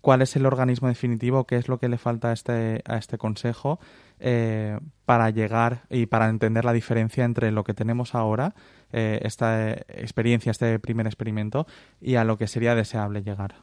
¿Cuál 0.00 0.22
es 0.22 0.34
el 0.36 0.46
organismo 0.46 0.88
definitivo? 0.88 1.44
¿Qué 1.44 1.56
es 1.56 1.68
lo 1.68 1.78
que 1.78 1.88
le 1.88 1.98
falta 1.98 2.30
a 2.30 2.32
este, 2.32 2.82
a 2.84 2.96
este 2.96 3.18
consejo 3.18 3.78
eh, 4.18 4.78
para 5.04 5.30
llegar 5.30 5.82
y 5.90 6.06
para 6.06 6.28
entender 6.28 6.64
la 6.64 6.72
diferencia 6.72 7.24
entre 7.24 7.52
lo 7.52 7.62
que 7.62 7.74
tenemos 7.74 8.14
ahora, 8.14 8.54
esta 8.92 9.70
experiencia, 9.70 10.50
este 10.50 10.78
primer 10.78 11.06
experimento, 11.06 11.66
y 12.00 12.16
a 12.16 12.24
lo 12.24 12.36
que 12.36 12.46
sería 12.46 12.74
deseable 12.74 13.22
llegar? 13.22 13.54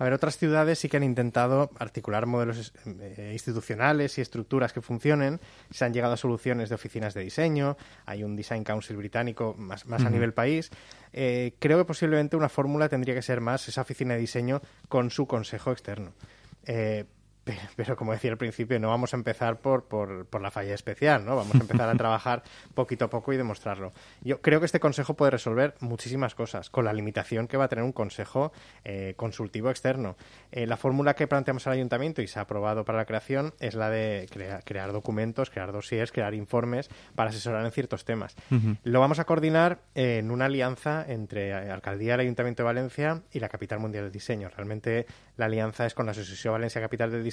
A 0.00 0.04
ver, 0.04 0.14
otras 0.14 0.38
ciudades 0.38 0.78
sí 0.78 0.88
que 0.88 0.96
han 0.96 1.02
intentado 1.02 1.70
articular 1.78 2.24
modelos 2.24 2.72
eh, 2.86 3.28
institucionales 3.34 4.16
y 4.16 4.22
estructuras 4.22 4.72
que 4.72 4.80
funcionen. 4.80 5.40
Se 5.70 5.84
han 5.84 5.92
llegado 5.92 6.14
a 6.14 6.16
soluciones 6.16 6.70
de 6.70 6.74
oficinas 6.74 7.12
de 7.12 7.20
diseño. 7.20 7.76
Hay 8.06 8.24
un 8.24 8.34
Design 8.34 8.64
Council 8.64 8.96
británico 8.96 9.54
más, 9.58 9.84
más 9.84 10.02
a 10.02 10.08
nivel 10.08 10.32
país. 10.32 10.70
Eh, 11.12 11.52
creo 11.58 11.76
que 11.76 11.84
posiblemente 11.84 12.34
una 12.34 12.48
fórmula 12.48 12.88
tendría 12.88 13.14
que 13.14 13.20
ser 13.20 13.42
más 13.42 13.68
esa 13.68 13.82
oficina 13.82 14.14
de 14.14 14.20
diseño 14.20 14.62
con 14.88 15.10
su 15.10 15.26
consejo 15.26 15.70
externo. 15.70 16.14
Eh, 16.64 17.04
pero 17.76 17.96
como 17.96 18.12
decía 18.12 18.30
al 18.30 18.38
principio, 18.38 18.78
no 18.78 18.88
vamos 18.88 19.14
a 19.14 19.16
empezar 19.16 19.60
por, 19.60 19.84
por, 19.84 20.40
la 20.40 20.50
falla 20.50 20.74
especial, 20.74 21.24
¿no? 21.24 21.36
Vamos 21.36 21.54
a 21.54 21.58
empezar 21.58 21.88
a 21.88 21.94
trabajar 21.96 22.42
poquito 22.74 23.06
a 23.06 23.10
poco 23.10 23.32
y 23.32 23.36
demostrarlo. 23.36 23.92
Yo 24.22 24.40
creo 24.40 24.60
que 24.60 24.66
este 24.66 24.80
consejo 24.80 25.14
puede 25.14 25.30
resolver 25.30 25.74
muchísimas 25.80 26.34
cosas, 26.34 26.70
con 26.70 26.84
la 26.84 26.92
limitación 26.92 27.48
que 27.48 27.56
va 27.56 27.64
a 27.64 27.68
tener 27.68 27.84
un 27.84 27.92
consejo 27.92 28.52
eh, 28.84 29.14
consultivo 29.16 29.70
externo. 29.70 30.16
Eh, 30.52 30.66
la 30.66 30.76
fórmula 30.76 31.14
que 31.14 31.26
planteamos 31.26 31.66
al 31.66 31.74
ayuntamiento 31.74 32.22
y 32.22 32.26
se 32.26 32.38
ha 32.38 32.42
aprobado 32.42 32.84
para 32.84 32.98
la 32.98 33.04
creación 33.04 33.54
es 33.60 33.74
la 33.74 33.90
de 33.90 34.28
crear 34.64 34.92
documentos, 34.92 35.50
crear 35.50 35.72
dossiers, 35.72 36.12
crear 36.12 36.34
informes 36.34 36.90
para 37.14 37.30
asesorar 37.30 37.64
en 37.64 37.72
ciertos 37.72 38.04
temas. 38.04 38.36
Lo 38.82 39.00
vamos 39.00 39.18
a 39.18 39.24
coordinar 39.24 39.80
en 39.94 40.30
una 40.30 40.46
alianza 40.46 41.04
entre 41.06 41.52
Alcaldía 41.52 42.12
del 42.12 42.20
Ayuntamiento 42.20 42.62
de 42.62 42.66
Valencia 42.66 43.22
y 43.32 43.40
la 43.40 43.48
Capital 43.48 43.78
Mundial 43.78 44.04
del 44.04 44.12
Diseño. 44.12 44.48
Realmente 44.48 45.06
la 45.36 45.46
alianza 45.46 45.86
es 45.86 45.94
con 45.94 46.06
la 46.06 46.12
Asociación 46.12 46.52
Valencia 46.52 46.80
Capital 46.80 47.10
del 47.10 47.24
Diseño 47.24 47.29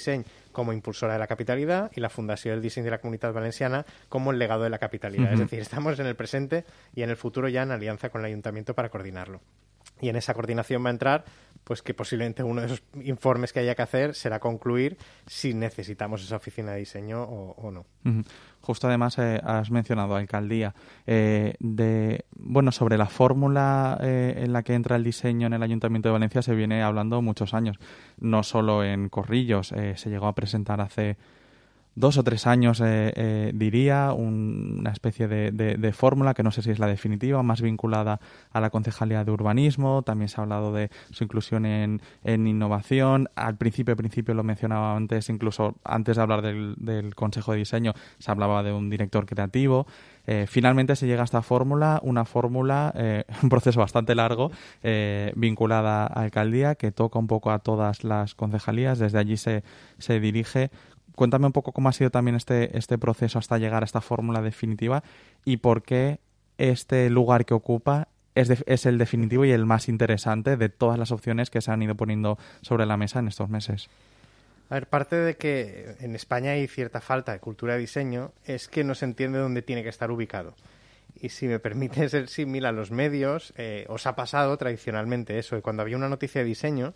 como 0.52 0.72
impulsora 0.72 1.12
de 1.12 1.18
la 1.18 1.26
capitalidad 1.26 1.90
y 1.94 2.00
la 2.00 2.08
Fundación 2.08 2.54
del 2.54 2.62
Diseño 2.62 2.84
de 2.84 2.90
la 2.92 2.98
Comunidad 2.98 3.32
Valenciana 3.32 3.86
como 4.08 4.32
el 4.32 4.38
legado 4.38 4.64
de 4.64 4.70
la 4.70 4.78
capitalidad. 4.78 5.32
Es 5.32 5.38
decir, 5.38 5.60
estamos 5.60 5.98
en 5.98 6.06
el 6.06 6.16
presente 6.16 6.64
y 6.94 7.02
en 7.02 7.10
el 7.10 7.16
futuro 7.16 7.48
ya 7.48 7.62
en 7.62 7.70
alianza 7.70 8.10
con 8.10 8.22
el 8.22 8.26
ayuntamiento 8.26 8.74
para 8.74 8.88
coordinarlo. 8.88 9.40
Y 10.00 10.08
en 10.08 10.16
esa 10.16 10.34
coordinación 10.34 10.84
va 10.84 10.88
a 10.88 10.92
entrar 10.92 11.24
pues 11.68 11.82
que 11.82 11.92
posiblemente 11.92 12.42
uno 12.42 12.62
de 12.62 12.66
esos 12.66 12.82
informes 13.02 13.52
que 13.52 13.60
haya 13.60 13.74
que 13.74 13.82
hacer 13.82 14.14
será 14.14 14.40
concluir 14.40 14.96
si 15.26 15.52
necesitamos 15.52 16.22
esa 16.24 16.36
oficina 16.36 16.72
de 16.72 16.78
diseño 16.78 17.22
o, 17.22 17.70
no. 17.70 17.84
Justo 18.62 18.88
además 18.88 19.18
eh, 19.18 19.38
has 19.44 19.70
mencionado 19.70 20.16
alcaldía 20.16 20.74
eh, 21.06 21.54
de 21.60 22.24
bueno 22.36 22.72
sobre 22.72 22.96
la 22.96 23.04
fórmula 23.06 23.98
eh, 24.00 24.34
en 24.38 24.54
la 24.54 24.62
que 24.62 24.72
entra 24.72 24.96
el 24.96 25.04
diseño 25.04 25.46
en 25.46 25.52
el 25.52 25.62
Ayuntamiento 25.62 26.08
de 26.08 26.14
Valencia 26.14 26.40
se 26.40 26.54
viene 26.54 26.82
hablando 26.82 27.20
muchos 27.20 27.52
años, 27.52 27.78
no 28.18 28.42
solo 28.42 28.82
en 28.82 29.10
Corrillos, 29.10 29.68
se 29.68 30.10
llegó 30.10 30.26
a 30.26 30.34
presentar 30.34 30.80
hace 30.80 31.18
dos 31.98 32.16
o 32.16 32.22
tres 32.22 32.46
años, 32.46 32.80
eh, 32.80 33.12
eh, 33.16 33.50
diría, 33.54 34.12
una 34.12 34.90
especie 34.90 35.26
de, 35.26 35.92
fórmula 35.92 36.34
que 36.34 36.42
no 36.42 36.52
sé 36.52 36.62
si 36.62 36.70
es 36.70 36.78
la 36.78 36.86
definitiva, 36.86 37.42
más 37.42 37.60
vinculada 37.60 38.20
a 38.52 38.60
la 38.60 38.70
concejalía 38.70 39.24
de 39.24 39.32
urbanismo. 39.32 40.02
También 40.02 40.28
se 40.28 40.40
ha 40.40 40.44
hablado 40.44 40.72
de 40.72 40.90
su 41.10 41.24
inclusión 41.24 41.66
en, 41.66 42.00
en 42.22 42.46
innovación. 42.46 43.28
Al 43.34 43.56
principio, 43.56 43.96
principio 43.96 44.34
lo 44.34 44.44
mencionaba 44.44 44.96
antes, 44.96 45.28
incluso 45.28 45.76
antes 45.84 46.16
de 46.16 46.22
hablar 46.22 46.42
del, 46.42 47.14
Consejo 47.16 47.52
de 47.52 47.58
Diseño, 47.58 47.94
se 48.18 48.30
hablaba 48.30 48.62
de 48.62 48.72
un 48.72 48.90
director 48.90 49.26
creativo. 49.26 49.86
Eh, 50.26 50.46
finalmente 50.46 50.94
se 50.94 51.06
llega 51.06 51.22
a 51.22 51.24
esta 51.24 51.42
fórmula, 51.42 52.00
una 52.02 52.24
fórmula, 52.24 52.92
un 53.42 53.48
proceso 53.48 53.80
bastante 53.80 54.14
largo, 54.14 54.52
vinculada 55.34 56.06
a 56.06 56.22
alcaldía, 56.22 56.76
que 56.76 56.92
toca 56.92 57.18
un 57.18 57.26
poco 57.26 57.50
a 57.50 57.58
todas 57.58 58.04
las 58.04 58.34
concejalías. 58.34 58.98
Desde 58.98 59.18
allí 59.18 59.36
se, 59.36 59.64
se 59.98 60.20
dirige 60.20 60.70
cuéntame 61.18 61.46
un 61.46 61.52
poco 61.52 61.72
cómo 61.72 61.88
ha 61.88 61.92
sido 61.92 62.10
también 62.10 62.36
este, 62.36 62.78
este 62.78 62.96
proceso 62.96 63.40
hasta 63.40 63.58
llegar 63.58 63.82
a 63.82 63.86
esta 63.86 64.00
fórmula 64.00 64.40
definitiva 64.40 65.02
y 65.44 65.56
por 65.56 65.82
qué 65.82 66.20
este 66.58 67.10
lugar 67.10 67.44
que 67.44 67.54
ocupa 67.54 68.06
es, 68.36 68.62
es, 68.66 68.86
el 68.86 68.98
definitivo 68.98 69.44
y 69.44 69.50
el 69.50 69.66
más 69.66 69.88
interesante 69.88 70.56
de 70.56 70.68
todas 70.68 70.96
las 70.96 71.10
opciones 71.10 71.50
que 71.50 71.60
se 71.60 71.72
han 71.72 71.82
ido 71.82 71.96
poniendo 71.96 72.38
sobre 72.62 72.86
la 72.86 72.96
mesa 72.96 73.18
en 73.18 73.26
estos 73.26 73.48
meses. 73.48 73.90
A 74.70 74.74
ver, 74.74 74.86
parte 74.86 75.16
de 75.16 75.36
que 75.36 75.96
en 75.98 76.14
España 76.14 76.52
hay 76.52 76.68
cierta 76.68 77.00
falta 77.00 77.32
de 77.32 77.40
cultura 77.40 77.74
de 77.74 77.80
diseño 77.80 78.30
es 78.44 78.68
que 78.68 78.84
no 78.84 78.94
se 78.94 79.04
entiende 79.04 79.40
dónde 79.40 79.62
tiene 79.62 79.82
que 79.82 79.88
estar 79.88 80.12
ubicado. 80.12 80.54
Y 81.20 81.30
si 81.30 81.48
me 81.48 81.58
permite 81.58 82.08
ser 82.08 82.28
símil 82.28 82.64
a 82.64 82.70
los 82.70 82.92
medios, 82.92 83.52
eh, 83.56 83.86
os 83.88 84.06
ha 84.06 84.14
pasado 84.14 84.56
tradicionalmente 84.56 85.36
eso, 85.36 85.56
que 85.56 85.62
cuando 85.62 85.82
había 85.82 85.96
una 85.96 86.08
noticia 86.08 86.42
de 86.42 86.46
diseño, 86.46 86.94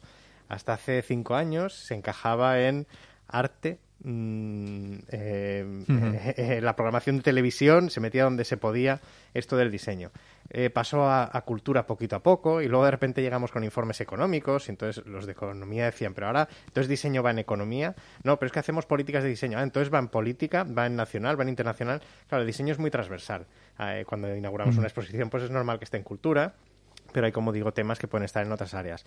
hasta 0.48 0.74
hace 0.74 1.02
cinco 1.02 1.34
años 1.34 1.74
se 1.74 1.96
encajaba 1.96 2.60
en 2.60 2.86
arte, 3.26 3.80
Mm, 4.04 4.94
eh, 5.11 5.64
eh, 6.37 6.61
la 6.61 6.75
programación 6.75 7.18
de 7.18 7.23
televisión 7.23 7.88
se 7.88 8.00
metía 8.00 8.25
donde 8.25 8.44
se 8.44 8.56
podía 8.56 9.00
esto 9.32 9.56
del 9.56 9.71
diseño. 9.71 10.11
Eh, 10.50 10.71
pasó 10.71 11.09
a, 11.09 11.28
cultura 11.47 11.87
poquito 11.87 12.16
a 12.16 12.23
poco 12.23 12.61
y 12.61 12.68
luego 12.68 12.85
de 12.85 12.90
repente 12.90 13.23
llegamos 13.23 13.50
con 13.52 13.64
informes 13.64 14.00
económicos 14.00 14.68
y 14.68 14.73
entonces 14.73 15.06
los 15.06 15.26
de 15.26 15.32
economía 15.32 15.87
decían, 15.87 16.14
pero 16.14 16.26
ahora 16.26 16.49
entonces 16.66 16.88
diseño 16.88 17.23
va 17.23 17.30
en 17.30 17.38
economía. 17.38 17.94
No, 18.25 18.38
pero 18.38 18.49
es 18.49 18.52
que 18.52 18.59
hacemos 18.59 18.87
políticas 18.87 19.23
de 19.23 19.30
diseño. 19.30 19.59
Ah, 19.59 19.62
entonces 19.62 19.92
va 19.92 19.99
en 19.99 20.09
política, 20.09 20.64
va 20.64 20.87
en 20.87 20.97
nacional, 20.97 21.38
va 21.38 21.44
en 21.44 21.49
internacional. 21.50 22.02
Claro, 22.28 22.42
el 22.42 22.47
diseño 22.47 22.73
es 22.73 22.78
muy 22.78 22.90
transversal. 22.90 23.47
cuando 24.06 24.35
inauguramos 24.35 24.76
una 24.76 24.87
exposición 24.87 25.30
pues 25.30 25.44
es 25.44 25.50
normal 25.50 25.78
que 25.78 25.85
esté 25.85 25.97
en 25.97 26.02
cultura 26.02 26.54
pero 27.12 27.26
hay, 27.26 27.33
como 27.33 27.52
digo, 27.52 27.73
temas 27.73 27.99
que 27.99 28.09
pueden 28.09 28.25
estar 28.25 28.45
en 28.45 28.52
otras 28.52 28.75
áreas. 28.75 29.04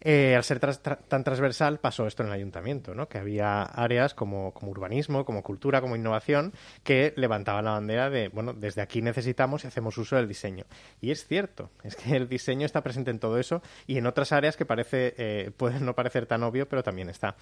Eh, 0.00 0.34
al 0.36 0.44
ser 0.44 0.60
tan 0.60 1.24
transversal 1.24 1.78
pasó 1.78 2.06
esto 2.06 2.22
en 2.22 2.28
el 2.28 2.34
ayuntamiento, 2.34 2.94
¿no? 2.94 3.08
que 3.08 3.18
había 3.18 3.62
áreas 3.62 4.14
como, 4.14 4.52
como, 4.52 4.70
urbanismo, 4.70 5.24
como 5.24 5.42
cultura, 5.42 5.80
como 5.80 5.96
innovación, 5.96 6.52
que 6.84 7.14
levantaban 7.16 7.64
la 7.64 7.72
bandera 7.72 8.10
de, 8.10 8.28
bueno, 8.28 8.52
desde 8.52 8.82
aquí 8.82 9.02
necesitamos 9.02 9.64
y 9.64 9.68
hacemos 9.68 9.96
uso 9.98 10.16
del 10.16 10.28
diseño. 10.28 10.64
Y 11.00 11.10
es 11.10 11.26
cierto, 11.26 11.70
es 11.82 11.96
que 11.96 12.16
el 12.16 12.28
diseño 12.28 12.66
está 12.66 12.82
presente 12.82 13.10
en 13.10 13.18
todo 13.18 13.38
eso 13.38 13.62
y 13.86 13.98
en 13.98 14.06
otras 14.06 14.32
áreas 14.32 14.56
que 14.56 14.66
parece, 14.66 15.14
eh, 15.16 15.50
puede 15.56 15.80
no 15.80 15.94
parecer 15.94 16.26
tan 16.26 16.42
obvio, 16.42 16.68
pero 16.68 16.82
también 16.82 17.08
está. 17.08 17.36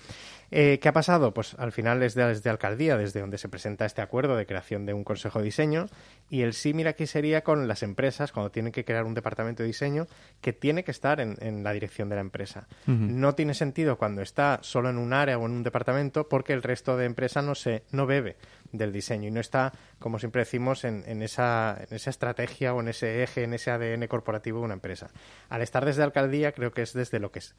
Eh, 0.50 0.78
¿Qué 0.80 0.88
ha 0.88 0.92
pasado? 0.92 1.34
Pues 1.34 1.54
al 1.58 1.72
final 1.72 2.02
es 2.02 2.14
desde 2.14 2.50
alcaldía, 2.50 2.96
desde 2.96 3.20
donde 3.20 3.38
se 3.38 3.48
presenta 3.48 3.84
este 3.84 4.02
acuerdo 4.02 4.36
de 4.36 4.46
creación 4.46 4.86
de 4.86 4.94
un 4.94 5.04
consejo 5.04 5.40
de 5.40 5.46
diseño, 5.46 5.86
y 6.30 6.42
el 6.42 6.52
sí, 6.54 6.72
mira, 6.74 6.90
aquí 6.90 7.06
sería 7.06 7.42
con 7.42 7.68
las 7.68 7.82
empresas, 7.82 8.32
cuando 8.32 8.50
tienen 8.50 8.72
que 8.72 8.84
crear 8.84 9.04
un 9.04 9.14
departamento 9.14 9.62
de 9.62 9.68
diseño, 9.68 10.03
que 10.40 10.52
tiene 10.52 10.84
que 10.84 10.90
estar 10.90 11.20
en, 11.20 11.64
la 11.64 11.72
dirección 11.72 12.08
de 12.08 12.16
la 12.16 12.20
empresa. 12.20 12.68
No 12.86 13.34
tiene 13.34 13.54
sentido 13.54 13.96
cuando 13.96 14.20
está 14.20 14.58
solo 14.62 14.90
en 14.90 14.98
un 14.98 15.12
área 15.12 15.38
o 15.38 15.46
en 15.46 15.52
un 15.52 15.62
departamento 15.62 16.28
porque 16.28 16.52
el 16.52 16.62
resto 16.62 16.96
de 16.96 17.06
empresa 17.06 17.40
no 17.40 17.54
se 17.54 17.84
no 17.92 18.06
bebe 18.06 18.36
del 18.70 18.92
diseño 18.92 19.28
y 19.28 19.30
no 19.30 19.40
está, 19.40 19.72
como 19.98 20.18
siempre 20.18 20.40
decimos, 20.40 20.84
en, 20.84 21.02
en, 21.06 21.22
esa, 21.22 21.78
en 21.88 21.96
esa 21.96 22.10
estrategia 22.10 22.74
o 22.74 22.80
en 22.80 22.88
ese 22.88 23.22
eje, 23.22 23.44
en 23.44 23.54
ese 23.54 23.70
ADN 23.70 24.06
corporativo 24.06 24.58
de 24.58 24.64
una 24.66 24.74
empresa. 24.74 25.08
Al 25.48 25.62
estar 25.62 25.84
desde 25.84 26.02
alcaldía, 26.02 26.52
creo 26.52 26.72
que 26.72 26.82
es 26.82 26.92
desde 26.92 27.20
lo 27.20 27.32
que 27.32 27.38
es 27.38 27.54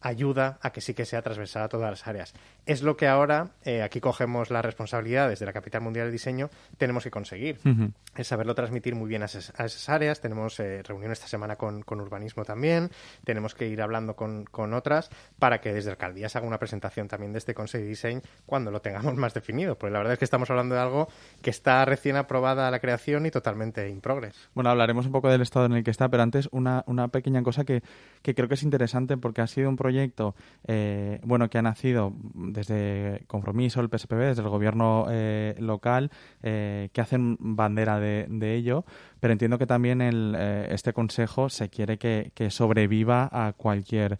ayuda 0.00 0.58
a 0.62 0.70
que 0.70 0.80
sí 0.80 0.94
que 0.94 1.04
sea 1.04 1.22
transversal 1.22 1.62
a 1.62 1.68
todas 1.68 1.90
las 1.90 2.06
áreas. 2.06 2.34
Es 2.66 2.82
lo 2.82 2.96
que 2.96 3.08
ahora, 3.08 3.50
eh, 3.64 3.82
aquí 3.82 4.00
cogemos 4.00 4.50
la 4.50 4.62
responsabilidad 4.62 5.28
desde 5.28 5.46
la 5.46 5.52
Capital 5.52 5.80
Mundial 5.80 6.06
del 6.06 6.12
Diseño, 6.12 6.50
tenemos 6.76 7.04
que 7.04 7.10
conseguir. 7.10 7.58
Es 8.16 8.28
saberlo 8.28 8.54
transmitir 8.54 8.94
muy 8.94 9.08
bien 9.08 9.22
a 9.22 9.26
esas, 9.26 9.88
áreas. 9.88 10.20
Tenemos 10.20 10.58
eh, 10.60 10.82
reunión 10.82 11.12
esta 11.12 11.26
semana 11.26 11.56
con, 11.56 11.84
urbanismo 11.88 12.44
también. 12.44 12.90
Tenemos 13.24 13.54
que 13.54 13.66
ir 13.66 13.80
hablando 13.82 14.14
con, 14.14 14.46
otras 14.74 15.10
para 15.38 15.60
que 15.60 15.72
desde 15.72 15.90
alcaldía 15.90 16.28
se 16.28 16.38
haga 16.38 16.46
una 16.46 16.58
presentación 16.58 17.08
también 17.08 17.32
de 17.32 17.38
este 17.38 17.54
Consejo 17.54 17.82
de 17.82 17.88
Diseño 17.88 18.20
cuando 18.44 18.70
lo 18.70 18.80
tengamos 18.80 19.14
más 19.16 19.34
definido. 19.34 19.76
Porque 19.76 19.92
la 19.92 19.98
verdad 19.98 20.14
es 20.14 20.18
que 20.18 20.24
estamos 20.24 20.50
hablando 20.50 20.74
de 20.74 20.80
algo 20.80 21.08
que 21.42 21.50
está 21.50 21.84
recién 21.84 22.16
aprobada 22.16 22.70
la 22.70 22.80
creación 22.80 23.26
y 23.26 23.30
totalmente 23.30 23.88
in 23.88 24.00
progress. 24.00 24.48
Bueno, 24.54 24.70
hablaremos 24.70 25.06
un 25.06 25.12
poco 25.12 25.28
del 25.28 25.42
estado 25.42 25.66
en 25.66 25.72
el 25.72 25.84
que 25.84 25.90
está, 25.90 26.08
pero 26.08 26.22
antes 26.22 26.48
una, 26.52 26.84
una 26.86 27.08
pequeña 27.08 27.42
cosa 27.42 27.64
que, 27.64 27.82
que 28.22 28.34
creo 28.34 28.48
que 28.48 28.54
es 28.54 28.62
interesante 28.62 29.16
porque 29.16 29.40
ha 29.40 29.46
sido 29.46 29.68
un 29.68 29.76
proyecto 29.76 29.87
eh, 29.90 31.20
bueno 31.24 31.48
que 31.48 31.58
ha 31.58 31.62
nacido 31.62 32.12
desde 32.34 33.24
Compromiso, 33.26 33.80
el 33.80 33.88
PSPB, 33.88 34.18
desde 34.18 34.42
el 34.42 34.48
gobierno 34.48 35.06
eh, 35.10 35.54
local, 35.58 36.10
eh, 36.42 36.90
que 36.92 37.00
hacen 37.00 37.36
bandera 37.40 37.98
de, 38.00 38.54
ello, 38.54 38.84
pero 39.20 39.32
entiendo 39.32 39.58
que 39.58 39.66
también 39.66 40.00
el, 40.00 40.34
este 40.70 40.92
consejo 40.92 41.48
se 41.48 41.68
quiere 41.68 41.98
que 41.98 42.50
sobreviva 42.50 43.28
a 43.30 43.52
cualquier 43.52 44.18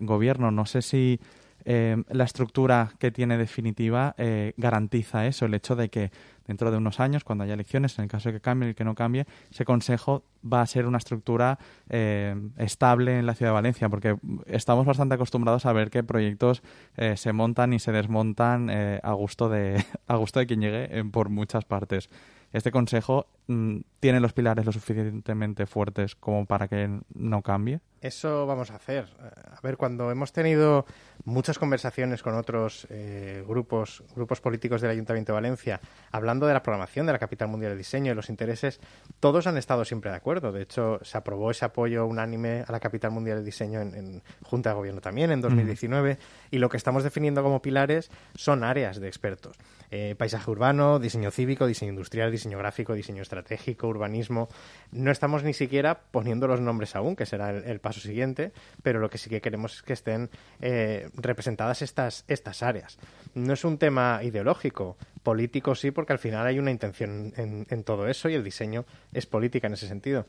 gobierno. 0.00 0.50
No 0.50 0.66
sé 0.66 0.82
si 0.82 1.20
la 1.64 2.24
estructura 2.24 2.92
que 2.98 3.10
tiene 3.10 3.38
definitiva 3.38 4.14
garantiza 4.56 5.26
eso, 5.26 5.46
el 5.46 5.54
hecho 5.54 5.76
de 5.76 5.88
que 5.88 6.10
dentro 6.46 6.70
de 6.70 6.76
unos 6.76 7.00
años, 7.00 7.24
cuando 7.24 7.44
haya 7.44 7.54
elecciones, 7.54 7.98
en 7.98 8.04
el 8.04 8.10
caso 8.10 8.28
de 8.28 8.34
que 8.34 8.40
cambie 8.40 8.70
y 8.70 8.74
que 8.74 8.84
no 8.84 8.94
cambie, 8.94 9.26
ese 9.50 9.64
consejo 9.64 10.24
va 10.44 10.60
a 10.60 10.66
ser 10.66 10.86
una 10.86 10.98
estructura 10.98 11.58
eh, 11.88 12.34
estable 12.58 13.18
en 13.18 13.26
la 13.26 13.34
ciudad 13.34 13.50
de 13.50 13.54
Valencia, 13.54 13.88
porque 13.88 14.16
estamos 14.46 14.86
bastante 14.86 15.14
acostumbrados 15.14 15.66
a 15.66 15.72
ver 15.72 15.90
que 15.90 16.02
proyectos 16.02 16.62
eh, 16.96 17.16
se 17.16 17.32
montan 17.32 17.72
y 17.72 17.78
se 17.78 17.92
desmontan 17.92 18.68
eh, 18.70 19.00
a 19.02 19.12
gusto 19.12 19.48
de 19.48 19.84
a 20.06 20.16
gusto 20.16 20.40
de 20.40 20.46
quien 20.46 20.60
llegue 20.60 21.04
por 21.06 21.28
muchas 21.28 21.64
partes. 21.64 22.10
Este 22.52 22.70
consejo 22.70 23.26
mm, 23.48 23.78
tiene 23.98 24.20
los 24.20 24.32
pilares 24.32 24.64
lo 24.64 24.70
suficientemente 24.70 25.66
fuertes 25.66 26.14
como 26.14 26.46
para 26.46 26.68
que 26.68 27.00
no 27.12 27.42
cambie. 27.42 27.80
Eso 28.00 28.46
vamos 28.46 28.70
a 28.70 28.76
hacer. 28.76 29.08
A 29.50 29.60
ver, 29.60 29.76
cuando 29.76 30.10
hemos 30.12 30.32
tenido 30.32 30.86
muchas 31.24 31.58
conversaciones 31.58 32.22
con 32.22 32.34
otros 32.34 32.86
eh, 32.90 33.44
grupos, 33.46 34.02
grupos 34.14 34.40
políticos 34.40 34.80
del 34.80 34.90
Ayuntamiento 34.90 35.32
de 35.32 35.34
Valencia, 35.34 35.80
hablando 36.12 36.46
de 36.46 36.52
la 36.52 36.62
programación 36.62 37.06
de 37.06 37.12
la 37.12 37.18
Capital 37.18 37.48
Mundial 37.48 37.70
del 37.72 37.78
Diseño 37.78 38.12
y 38.12 38.14
los 38.14 38.28
intereses, 38.28 38.80
todos 39.20 39.46
han 39.46 39.56
estado 39.56 39.84
siempre 39.84 40.10
de 40.10 40.16
acuerdo. 40.16 40.52
De 40.52 40.62
hecho, 40.62 41.00
se 41.02 41.16
aprobó 41.18 41.50
ese 41.50 41.64
apoyo 41.64 42.06
unánime 42.06 42.64
a 42.66 42.72
la 42.72 42.80
Capital 42.80 43.10
Mundial 43.10 43.38
del 43.38 43.44
Diseño 43.44 43.80
en, 43.80 44.22
Junta 44.42 44.70
de 44.70 44.76
Gobierno 44.76 45.00
también 45.00 45.30
en 45.30 45.40
2019 45.40 46.18
y 46.50 46.58
lo 46.58 46.68
que 46.68 46.76
estamos 46.76 47.02
definiendo 47.02 47.42
como 47.42 47.62
pilares 47.62 48.10
son 48.34 48.64
áreas 48.64 49.00
de 49.00 49.08
expertos. 49.08 49.56
Eh, 49.90 50.14
paisaje 50.16 50.50
urbano, 50.50 50.98
diseño 50.98 51.30
cívico, 51.30 51.66
diseño 51.66 51.90
industrial, 51.92 52.30
diseño 52.30 52.58
gráfico, 52.58 52.94
diseño 52.94 53.22
estratégico, 53.22 53.86
urbanismo. 53.88 54.48
No 54.90 55.10
estamos 55.10 55.44
ni 55.44 55.54
siquiera 55.54 56.00
poniendo 56.10 56.46
los 56.46 56.60
nombres 56.60 56.96
aún, 56.96 57.16
que 57.16 57.26
será 57.26 57.50
el 57.50 57.80
paso 57.80 58.00
siguiente, 58.00 58.52
pero 58.82 58.98
lo 58.98 59.08
que 59.08 59.18
sí 59.18 59.30
que 59.30 59.40
queremos 59.40 59.76
es 59.76 59.82
que 59.82 59.92
estén 59.92 60.30
eh, 60.60 61.08
representadas 61.16 61.82
estas, 61.82 62.24
estas 62.28 62.62
áreas. 62.62 62.98
No 63.34 63.52
es 63.52 63.64
un 63.64 63.78
tema 63.78 64.20
ideológico, 64.22 64.96
político 65.22 65.74
sí, 65.74 65.90
porque 65.90 66.12
al 66.12 66.18
final 66.18 66.46
hay 66.46 66.58
una 66.58 66.70
intención 66.70 67.32
en, 67.36 67.66
en 67.70 67.84
todo 67.84 68.08
eso 68.08 68.28
y 68.28 68.34
el 68.34 68.44
diseño 68.44 68.84
es 69.12 69.26
política 69.26 69.66
en 69.66 69.74
ese 69.74 69.88
sentido 69.88 70.26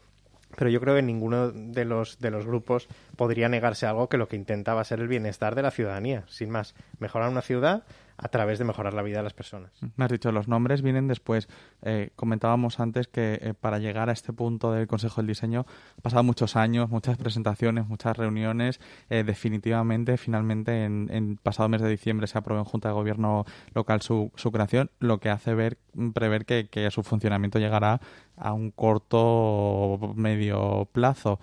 pero 0.55 0.69
yo 0.69 0.79
creo 0.79 0.95
que 0.95 1.01
ninguno 1.01 1.51
de 1.51 1.85
los, 1.85 2.19
de 2.19 2.31
los 2.31 2.45
grupos 2.45 2.87
podría 3.15 3.49
negarse 3.49 3.85
algo 3.85 4.09
que 4.09 4.17
lo 4.17 4.27
que 4.27 4.35
intentaba 4.35 4.83
ser 4.83 4.99
el 4.99 5.07
bienestar 5.07 5.55
de 5.55 5.61
la 5.61 5.71
ciudadanía, 5.71 6.23
sin 6.27 6.49
más. 6.49 6.75
Mejorar 6.99 7.29
una 7.29 7.41
ciudad 7.41 7.83
a 8.17 8.29
través 8.29 8.59
de 8.59 8.65
mejorar 8.65 8.93
la 8.93 9.01
vida 9.01 9.17
de 9.17 9.23
las 9.23 9.33
personas. 9.33 9.71
Me 9.95 10.05
has 10.05 10.11
dicho, 10.11 10.31
los 10.31 10.47
nombres 10.47 10.81
vienen 10.81 11.07
después. 11.07 11.47
Eh, 11.81 12.11
comentábamos 12.15 12.79
antes 12.79 13.07
que 13.07 13.39
eh, 13.41 13.53
para 13.53 13.79
llegar 13.79 14.09
a 14.09 14.13
este 14.13 14.31
punto 14.31 14.71
del 14.71 14.87
Consejo 14.87 15.17
del 15.17 15.27
Diseño 15.27 15.65
han 15.67 16.01
pasado 16.01 16.23
muchos 16.23 16.55
años, 16.55 16.89
muchas 16.89 17.17
presentaciones, 17.17 17.87
muchas 17.87 18.15
reuniones. 18.15 18.79
Eh, 19.09 19.23
definitivamente, 19.23 20.17
finalmente, 20.17 20.85
en, 20.85 21.09
en, 21.11 21.37
pasado 21.37 21.67
mes 21.67 21.81
de 21.81 21.89
diciembre 21.89 22.27
se 22.27 22.37
aprobó 22.37 22.59
en 22.59 22.65
Junta 22.65 22.89
de 22.89 22.93
Gobierno 22.93 23.45
local 23.73 24.01
su, 24.01 24.31
su 24.35 24.51
creación, 24.51 24.89
lo 24.99 25.19
que 25.19 25.29
hace 25.29 25.53
ver 25.53 25.77
prever 26.13 26.45
que, 26.45 26.67
que 26.69 26.89
su 26.91 27.03
funcionamiento 27.03 27.59
llegará 27.59 28.01
a 28.37 28.53
un 28.53 28.71
corto 28.71 30.13
medio 30.15 30.89
plazo. 30.91 31.39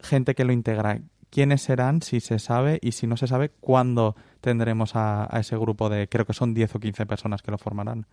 Gente 0.00 0.34
que 0.34 0.44
lo 0.44 0.52
integra, 0.52 1.00
quiénes 1.30 1.62
serán, 1.62 2.02
si 2.02 2.20
se 2.20 2.38
sabe, 2.38 2.78
y 2.82 2.92
si 2.92 3.06
no 3.06 3.16
se 3.16 3.26
sabe, 3.26 3.50
cuándo 3.60 4.16
tendremos 4.40 4.92
a, 4.94 5.28
ese 5.38 5.56
grupo 5.56 5.88
de, 5.88 6.08
creo 6.08 6.26
que 6.26 6.32
son 6.32 6.54
10 6.54 6.74
o 6.74 6.80
15 6.80 7.06
personas 7.06 7.42
que 7.42 7.50
lo 7.50 7.58
formarán. 7.58 8.06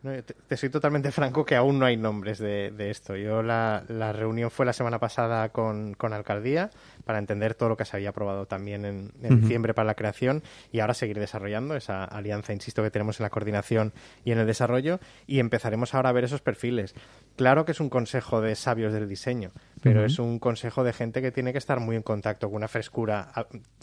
te, 0.47 0.57
soy 0.57 0.69
totalmente 0.69 1.11
franco 1.11 1.45
que 1.45 1.55
aún 1.55 1.79
no 1.79 1.85
hay 1.85 1.97
nombres 1.97 2.39
de, 2.39 2.71
esto. 2.89 3.15
Yo 3.15 3.43
la, 3.43 3.83
reunión 4.13 4.51
fue 4.51 4.65
la 4.65 4.73
semana 4.73 4.99
pasada 4.99 5.49
con, 5.49 5.93
con, 5.93 6.13
Alcaldía 6.13 6.69
para 7.07 7.19
entender 7.19 7.55
todo 7.55 7.69
lo 7.69 7.77
que 7.77 7.85
se 7.85 7.95
había 7.95 8.09
aprobado 8.09 8.45
también 8.45 8.85
en, 8.85 9.11
diciembre 9.39 9.73
para 9.73 9.87
la 9.87 9.95
creación 9.95 10.43
y 10.71 10.81
ahora 10.81 10.93
seguir 10.93 11.19
desarrollando 11.19 11.75
esa 11.75 12.03
alianza, 12.03 12.53
insisto, 12.53 12.83
que 12.83 12.91
tenemos 12.91 13.19
en 13.19 13.23
la 13.23 13.29
coordinación 13.29 13.93
y 14.25 14.31
en 14.31 14.39
el 14.39 14.45
desarrollo 14.45 14.99
y 15.25 15.39
empezaremos 15.39 15.95
ahora 15.95 16.09
a 16.09 16.11
ver 16.11 16.25
esos 16.25 16.41
perfiles. 16.41 16.93
Claro 17.37 17.65
que 17.65 17.71
es 17.71 17.79
un 17.79 17.89
consejo 17.89 18.41
de 18.41 18.55
sabios 18.55 18.93
del 18.93 19.07
diseño, 19.07 19.51
pero 19.81 20.03
es 20.03 20.19
un 20.19 20.37
consejo 20.37 20.83
de 20.83 20.91
gente 20.91 21.21
que 21.21 21.31
tiene 21.31 21.53
que 21.53 21.57
estar 21.57 21.79
muy 21.79 21.95
en 21.95 22.03
contacto 22.03 22.47
con 22.47 22.57
una 22.57 22.67
frescura 22.67 23.31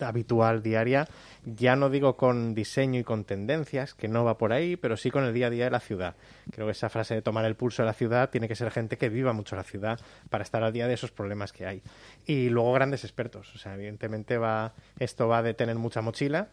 habitual 0.01 0.63
diaria, 0.63 1.09
ya 1.45 1.77
no 1.77 1.89
digo 1.89 2.17
con 2.17 2.55
diseño 2.55 3.01
y 3.01 3.05
con 3.05 3.25
tendencias, 3.25 3.95
que 3.95 4.09
no 4.09 4.25
va 4.25 4.37
por 4.37 4.53
ahí, 4.53 4.77
pero 4.77 4.97
sí 4.97 5.11
con 5.11 5.25
el 5.25 5.33
día 5.33 5.47
a 5.47 5.51
día 5.51 5.65
de 5.65 5.71
la 5.71 5.81
ciudad. 5.81 6.15
Creo 6.51 6.67
que 6.67 6.73
esa 6.73 6.91
frase 6.91 7.15
de 7.15 7.23
tomar 7.23 7.45
el 7.47 7.57
pulso 7.57 7.83
de 7.83 7.87
la 7.87 7.95
ciudad 7.95 8.29
tiene 8.29 8.49
que 8.49 8.55
ser 8.55 8.71
gente 8.71 8.99
que 8.99 9.09
viva 9.09 9.33
mucho 9.33 9.57
la 9.57 9.63
ciudad 9.63 9.99
para 10.29 10.45
estar 10.45 10.63
al 10.63 10.73
día 10.73 10.87
de 10.87 10.95
esos 10.95 11.11
problemas 11.11 11.53
que 11.53 11.67
hay. 11.67 11.83
Y 12.27 12.51
luego 12.51 12.73
grandes 12.73 13.05
expertos, 13.15 13.55
o 13.55 13.59
sea, 13.59 13.75
evidentemente 13.75 14.39
va 14.39 14.75
esto 14.99 15.29
va 15.29 15.43
de 15.43 15.55
tener 15.55 15.77
mucha 15.77 16.01
mochila, 16.01 16.49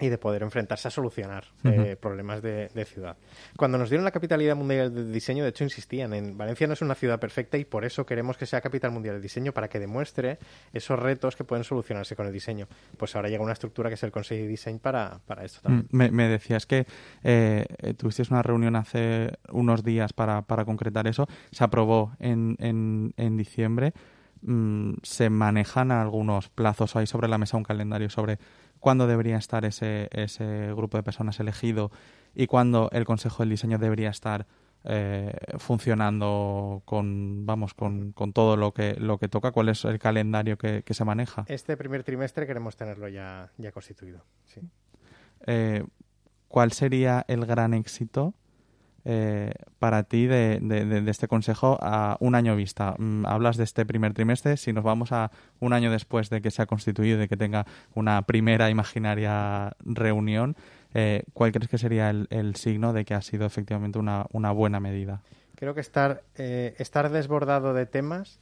y 0.00 0.08
de 0.08 0.16
poder 0.16 0.42
enfrentarse 0.42 0.88
a 0.88 0.90
solucionar 0.90 1.44
eh, 1.64 1.96
problemas 2.00 2.40
de, 2.40 2.68
ciudad. 2.86 3.16
Cuando 3.56 3.76
nos 3.78 3.90
dieron 3.90 4.04
la 4.04 4.10
capitalidad 4.10 4.56
mundial 4.56 4.92
del 4.92 5.12
diseño, 5.12 5.44
de 5.44 5.50
hecho 5.50 5.64
insistían 5.64 6.14
en 6.14 6.36
Valencia 6.36 6.66
no 6.66 6.72
es 6.72 6.80
una 6.80 6.94
ciudad 6.94 7.20
perfecta 7.20 7.58
y 7.58 7.64
por 7.64 7.84
eso 7.84 8.06
queremos 8.06 8.36
que 8.36 8.46
sea 8.46 8.60
capital 8.60 8.90
mundial 8.90 9.16
del 9.16 9.22
diseño 9.22 9.52
para 9.52 9.68
que 9.68 9.78
demuestre 9.78 10.38
esos 10.72 10.98
retos 10.98 11.36
que 11.36 11.44
pueden 11.44 11.62
solucionarse 11.62 12.16
con 12.16 12.26
el 12.26 12.32
diseño. 12.32 12.66
Pues 12.96 13.14
ahora 13.14 13.28
llega 13.28 13.42
una 13.42 13.52
estructura 13.52 13.90
que 13.90 13.94
es 13.94 14.02
el 14.02 14.10
Consejo 14.10 14.42
de 14.42 14.48
Diseño 14.48 14.78
para, 14.78 15.20
para 15.26 15.44
esto 15.44 15.60
también. 15.60 15.86
Mm, 15.90 16.14
me, 16.14 16.28
decías 16.28 16.64
que 16.66 16.86
eh, 17.22 17.66
tuvisteis 17.96 18.30
una 18.30 18.42
reunión 18.42 18.76
hace 18.76 19.38
unos 19.50 19.84
días 19.84 20.12
para, 20.12 20.42
para 20.42 20.64
concretar 20.64 21.06
eso. 21.06 21.28
Se 21.50 21.62
aprobó 21.62 22.16
en, 22.18 22.56
en, 22.60 23.12
en 23.16 23.36
diciembre. 23.36 23.92
Mm, 24.42 24.94
se 25.04 25.30
manejan 25.30 25.92
algunos 25.92 26.48
plazos 26.48 26.96
ahí 26.96 27.06
sobre 27.06 27.28
la 27.28 27.38
mesa 27.38 27.56
un 27.56 27.62
calendario 27.62 28.10
sobre 28.10 28.40
cuándo 28.80 29.06
debería 29.06 29.36
estar 29.36 29.64
ese, 29.64 30.08
ese 30.10 30.72
grupo 30.74 30.96
de 30.96 31.04
personas 31.04 31.38
elegido 31.38 31.92
y 32.34 32.48
cuándo 32.48 32.88
el 32.92 33.04
Consejo 33.04 33.44
del 33.44 33.50
Diseño 33.50 33.78
debería 33.78 34.10
estar 34.10 34.48
eh, 34.84 35.32
funcionando 35.58 36.82
con 36.84 37.46
vamos 37.46 37.72
con, 37.72 38.10
con, 38.10 38.32
todo 38.32 38.56
lo 38.56 38.74
que 38.74 38.94
lo 38.94 39.18
que 39.18 39.28
toca 39.28 39.52
cuál 39.52 39.68
es 39.68 39.84
el 39.84 40.00
calendario 40.00 40.58
que, 40.58 40.82
se 40.90 41.04
maneja. 41.04 41.44
Este 41.46 41.76
primer 41.76 42.02
trimestre 42.02 42.44
queremos 42.44 42.74
tenerlo 42.74 43.08
ya 43.08 43.52
ya 43.58 43.70
constituido 43.70 44.24
sí. 44.44 44.60
Eh, 45.46 45.84
cuál 46.48 46.72
sería 46.72 47.24
el 47.28 47.46
gran 47.46 47.74
éxito 47.74 48.34
eh, 49.04 49.52
para 49.78 50.04
ti 50.04 50.26
de, 50.26 51.04
este 51.08 51.28
consejo 51.28 51.78
a 51.80 52.16
un 52.20 52.34
año 52.34 52.56
vista? 52.56 52.94
Mm, 52.98 53.26
hablas 53.26 53.56
de 53.56 53.64
este 53.64 53.84
primer 53.84 54.14
trimestre, 54.14 54.56
si 54.56 54.72
nos 54.72 54.84
vamos 54.84 55.12
a 55.12 55.30
un 55.60 55.72
año 55.72 55.90
después 55.90 56.30
de 56.30 56.40
que 56.40 56.50
se 56.50 56.62
ha 56.62 56.66
constituido 56.66 57.18
de 57.18 57.28
que 57.28 57.36
tenga 57.36 57.66
una 57.94 58.22
primera 58.22 58.70
imaginaria 58.70 59.72
reunión, 59.80 60.56
eh, 60.94 61.24
¿cuál 61.32 61.52
crees 61.52 61.68
que 61.68 61.78
sería 61.78 62.10
el, 62.10 62.56
signo 62.56 62.92
de 62.92 63.04
que 63.04 63.14
ha 63.14 63.22
sido 63.22 63.46
efectivamente 63.46 63.98
una, 63.98 64.26
una 64.32 64.52
buena 64.52 64.78
medida? 64.78 65.22
Creo 65.56 65.74
que 65.74 65.80
estar, 65.80 66.22
eh, 66.36 66.74
estar 66.78 67.10
desbordado 67.10 67.72
de 67.74 67.86
temas 67.86 68.38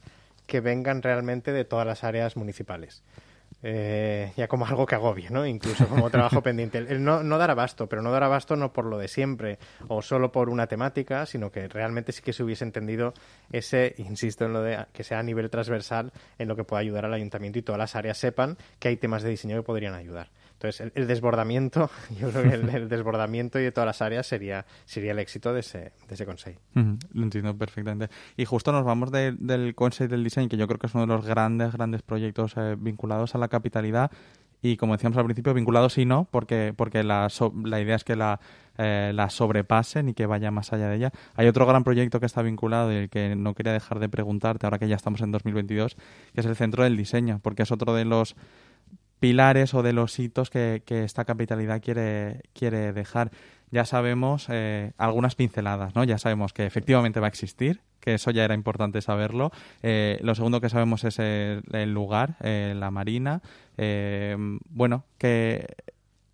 que 0.47 0.59
vengan 0.59 1.01
realmente 1.01 1.51
de 1.51 1.65
todas 1.65 1.87
las 1.87 2.03
áreas 2.03 2.35
municipales. 2.35 3.03
Eh, 3.63 4.33
ya 4.35 4.47
como 4.47 4.65
algo 4.65 4.85
que 4.85 4.95
agobie, 4.95 5.29
¿no? 5.29 5.45
Incluso 5.45 5.87
como 5.87 6.09
trabajo 6.09 6.41
pendiente. 6.43 6.79
El 6.79 7.03
no, 7.03 7.23
no, 7.23 7.37
dar 7.37 7.51
abasto, 7.51 7.87
pero 7.87 8.01
no 8.01 8.11
dar 8.11 8.23
abasto 8.23 8.55
no 8.55 8.73
por 8.73 8.85
lo 8.85 8.97
de 8.97 9.07
siempre 9.07 9.59
o 9.87 10.01
solo 10.01 10.31
por 10.31 10.49
una 10.49 10.67
temática, 10.67 11.25
sino 11.25 11.51
que 11.51 11.67
realmente 11.67 12.11
sí 12.11 12.21
que 12.21 12.33
se 12.33 12.43
hubiese 12.43 12.63
entendido 12.63 13.13
ese, 13.51 13.93
insisto 13.97 14.45
en 14.45 14.53
lo 14.53 14.61
de 14.61 14.85
que 14.93 15.03
sea 15.03 15.19
a 15.19 15.23
nivel 15.23 15.49
transversal 15.49 16.11
en 16.39 16.47
lo 16.47 16.55
que 16.55 16.63
pueda 16.63 16.81
ayudar 16.81 17.05
al 17.05 17.13
ayuntamiento 17.13 17.59
y 17.59 17.61
todas 17.61 17.79
las 17.79 17.95
áreas 17.95 18.17
sepan 18.17 18.57
que 18.79 18.87
hay 18.87 18.97
temas 18.97 19.21
de 19.21 19.29
diseño 19.29 19.57
que 19.57 19.63
podrían 19.63 19.93
ayudar. 19.93 20.29
Entonces, 20.61 20.91
el, 20.93 21.07
desbordamiento, 21.07 21.89
yo 22.19 22.29
creo 22.29 22.43
que 22.43 22.75
el, 22.75 22.87
desbordamiento 22.87 23.59
y 23.59 23.63
de 23.63 23.71
todas 23.71 23.87
las 23.87 24.01
áreas 24.01 24.27
sería, 24.27 24.65
sería 24.85 25.11
el 25.11 25.19
éxito 25.19 25.53
de 25.53 25.61
ese, 25.61 25.79
de 25.79 26.13
ese 26.13 26.25
consejo. 26.25 26.59
lo 26.73 27.23
entiendo 27.23 27.57
perfectamente. 27.57 28.13
Y 28.37 28.45
justo 28.45 28.71
nos 28.71 28.85
vamos 28.85 29.11
del 29.11 29.73
consejo 29.73 30.11
del 30.11 30.23
diseño, 30.23 30.49
que 30.49 30.57
yo 30.57 30.67
creo 30.67 30.77
que 30.77 30.85
es 30.85 30.93
uno 30.93 31.07
de 31.07 31.13
los 31.13 31.25
grandes, 31.25 31.73
grandes 31.73 32.03
proyectos 32.03 32.53
eh, 32.57 32.75
vinculados 32.77 33.33
a 33.33 33.39
la 33.39 33.47
capitalidad 33.47 34.11
y 34.61 34.77
como 34.77 34.93
decíamos 34.93 35.17
al 35.17 35.25
principio, 35.25 35.53
vinculados 35.53 35.97
y 35.97 36.05
no, 36.05 36.27
porque, 36.29 36.73
porque 36.75 37.03
la, 37.03 37.27
la 37.63 37.81
idea 37.81 37.95
es 37.95 38.03
que 38.03 38.15
la, 38.15 38.39
eh, 38.77 39.11
la 39.13 39.29
sobrepasen 39.29 40.09
y 40.09 40.13
que 40.13 40.27
vaya 40.27 40.51
más 40.51 40.71
allá 40.71 40.87
de 40.87 40.97
ella. 40.97 41.11
Hay 41.35 41.47
otro 41.47 41.65
gran 41.65 41.83
proyecto 41.83 42.19
que 42.19 42.27
está 42.27 42.43
vinculado 42.43 42.91
y 42.91 42.95
el 42.95 43.09
que 43.09 43.35
no 43.35 43.55
quería 43.55 43.73
dejar 43.73 43.99
de 43.99 44.07
preguntarte 44.07 44.67
ahora 44.67 44.77
que 44.77 44.87
ya 44.87 44.95
estamos 44.95 45.21
en 45.21 45.31
2022, 45.31 45.95
que 46.33 46.41
es 46.41 46.45
el 46.45 46.55
Centro 46.55 46.83
del 46.83 46.95
Diseño, 46.95 47.39
porque 47.41 47.63
es 47.63 47.71
otro 47.71 47.95
de 47.95 48.05
los 48.05 48.35
pilares 49.21 49.75
o 49.75 49.83
de 49.83 49.93
los 49.93 50.17
hitos 50.17 50.49
que, 50.49 50.81
esta 50.87 51.25
capitalidad 51.25 51.79
quiere, 51.79 52.41
quiere 52.53 52.91
dejar. 52.91 53.31
Ya 53.69 53.85
sabemos 53.85 54.47
eh, 54.49 54.93
algunas 54.97 55.35
pinceladas, 55.35 55.95
¿no? 55.95 56.03
Ya 56.03 56.17
sabemos 56.17 56.53
que 56.53 56.65
efectivamente 56.65 57.19
va 57.19 57.27
a 57.27 57.29
existir, 57.29 57.81
que 57.99 58.15
eso 58.15 58.31
ya 58.31 58.43
era 58.43 58.55
importante 58.55 58.99
saberlo. 58.99 59.51
Eh, 59.83 60.19
lo 60.23 60.33
segundo 60.33 60.59
que 60.59 60.69
sabemos 60.69 61.03
es 61.03 61.19
el, 61.19 61.93
lugar, 61.93 62.35
eh, 62.41 62.73
la 62.75 62.89
marina. 62.89 63.41
bueno, 64.69 65.05
que 65.19 65.67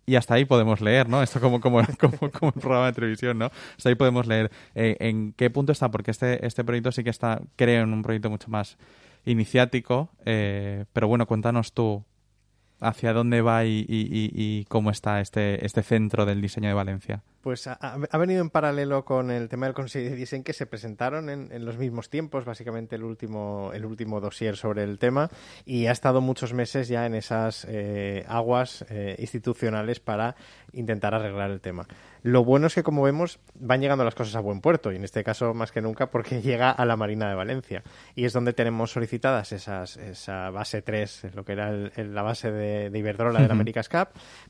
y 0.06 0.16
hasta 0.16 0.34
ahí 0.34 0.46
podemos 0.46 0.80
leer, 0.80 1.10
¿no? 1.10 1.22
Esto 1.22 1.38
como, 1.42 1.60
como, 1.60 1.82
como, 1.98 2.16
un 2.40 2.52
programa 2.52 2.86
de 2.86 2.92
televisión, 2.94 3.38
¿no? 3.38 3.50
Hasta 3.76 3.90
ahí 3.90 3.96
podemos 3.96 4.26
leer 4.26 4.50
en 4.74 5.34
qué 5.34 5.50
punto 5.50 5.72
está, 5.72 5.90
porque 5.90 6.10
este, 6.10 6.44
este 6.46 6.64
proyecto 6.64 6.90
sí 6.90 7.04
que 7.04 7.10
está, 7.10 7.42
creo, 7.56 7.82
en 7.84 7.92
un 7.92 8.00
proyecto 8.00 8.30
mucho 8.30 8.48
más 8.48 8.78
iniciático, 9.26 10.08
pero 10.24 11.06
bueno, 11.06 11.26
cuéntanos 11.26 11.74
tú 11.74 12.06
hacia 12.80 13.12
dónde 13.12 13.40
va 13.42 13.64
y, 13.64 14.66
cómo 14.68 14.90
está 14.90 15.20
este, 15.20 15.64
este 15.64 15.82
centro 15.82 16.26
del 16.26 16.40
diseño 16.40 16.68
de 16.68 16.74
Valencia. 16.74 17.22
Pues 17.48 17.66
ha, 17.66 18.18
venido 18.18 18.42
en 18.42 18.50
paralelo 18.50 19.06
con 19.06 19.30
el 19.30 19.48
tema 19.48 19.64
del 19.64 19.74
Consejo 19.74 20.10
de 20.10 20.16
Diseño 20.16 20.44
que 20.44 20.52
se 20.52 20.66
presentaron 20.66 21.30
en, 21.30 21.64
los 21.64 21.78
mismos 21.78 22.10
tiempos, 22.10 22.44
básicamente 22.44 22.96
el 22.96 23.04
último, 23.04 23.70
el 23.72 23.86
último 23.86 24.20
dossier 24.20 24.54
sobre 24.54 24.82
el 24.82 24.98
tema, 24.98 25.30
y 25.64 25.86
ha 25.86 25.92
estado 25.92 26.20
muchos 26.20 26.52
meses 26.52 26.88
ya 26.88 27.06
en 27.06 27.14
esas 27.14 27.64
eh, 27.66 28.26
aguas 28.28 28.84
eh, 28.90 29.16
institucionales 29.18 29.98
para 29.98 30.36
intentar 30.74 31.14
arreglar 31.14 31.50
el 31.50 31.62
tema. 31.62 31.86
Lo 32.22 32.44
bueno 32.44 32.66
es 32.66 32.74
que, 32.74 32.82
como 32.82 33.02
vemos, 33.02 33.38
van 33.54 33.80
llegando 33.80 34.04
las 34.04 34.14
cosas 34.14 34.36
a 34.36 34.40
buen 34.40 34.60
puerto, 34.60 34.92
y 34.92 34.96
en 34.96 35.04
este 35.04 35.24
caso 35.24 35.54
más 35.54 35.72
que 35.72 35.80
nunca 35.80 36.10
porque 36.10 36.42
llega 36.42 36.70
a 36.70 36.84
la 36.84 36.96
Marina 36.96 37.30
de 37.30 37.34
Valencia, 37.34 37.82
y 38.14 38.26
es 38.26 38.34
donde 38.34 38.52
tenemos 38.52 38.90
solicitadas 38.90 39.52
esas, 39.52 39.96
esa 39.96 40.50
base 40.50 40.82
3, 40.82 41.28
lo 41.34 41.46
que 41.46 41.52
era 41.52 41.72
la 41.72 42.20
base 42.20 42.52
de, 42.52 42.98
Iberdrola 42.98 43.40
de 43.40 43.48
la 43.48 43.54
America's 43.54 43.88
Cup, 43.88 44.08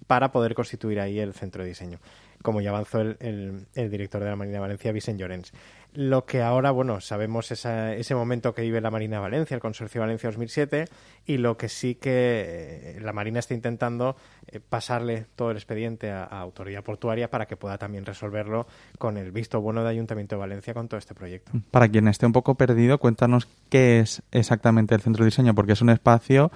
para 0.08 0.32
poder 0.32 0.56
constituir 0.56 0.98
ahí 0.98 1.20
el 1.20 1.32
centro 1.32 1.62
de 1.62 1.68
diseño 1.68 2.00
como 2.42 2.60
ya 2.60 2.70
avanzó 2.70 3.00
el, 3.00 3.66
director 3.74 4.22
de 4.22 4.30
la 4.30 4.36
Marina 4.36 4.54
de 4.54 4.60
Valencia, 4.60 4.92
Vicente 4.92 5.20
Llorens. 5.20 5.52
Lo 5.94 6.26
que 6.26 6.42
ahora, 6.42 6.70
bueno, 6.70 7.00
sabemos 7.00 7.50
ese 7.50 8.14
momento 8.14 8.54
que 8.54 8.62
vive 8.62 8.80
la 8.80 8.90
Marina 8.90 9.16
de 9.16 9.22
Valencia, 9.22 9.54
el 9.54 9.60
Consorcio 9.60 10.02
Valencia 10.02 10.28
2007, 10.28 10.84
y 11.26 11.38
lo 11.38 11.56
que 11.56 11.68
sí 11.68 11.94
que 11.94 12.10
eh, 12.96 13.00
la 13.00 13.12
Marina 13.12 13.38
está 13.38 13.54
intentando 13.54 14.14
eh, 14.46 14.60
pasarle 14.60 15.26
todo 15.34 15.50
el 15.50 15.56
expediente 15.56 16.10
a, 16.10 16.24
Autoridad 16.24 16.84
Portuaria 16.84 17.30
para 17.30 17.46
que 17.46 17.56
pueda 17.56 17.78
también 17.78 18.04
resolverlo 18.04 18.66
con 18.98 19.16
el 19.16 19.32
visto 19.32 19.60
bueno 19.60 19.82
de 19.82 19.90
Ayuntamiento 19.90 20.36
de 20.36 20.40
Valencia 20.40 20.74
con 20.74 20.88
todo 20.88 20.98
este 20.98 21.14
proyecto. 21.14 21.52
Para 21.70 21.88
quien 21.88 22.06
esté 22.06 22.26
un 22.26 22.32
poco 22.32 22.54
perdido, 22.54 22.98
cuéntanos 22.98 23.48
qué 23.70 24.00
es 24.00 24.22
exactamente 24.30 24.94
el 24.94 25.00
Centro 25.00 25.24
de 25.24 25.30
Diseño, 25.30 25.54
porque 25.54 25.72
es 25.72 25.80
un 25.80 25.90
espacio, 25.90 26.52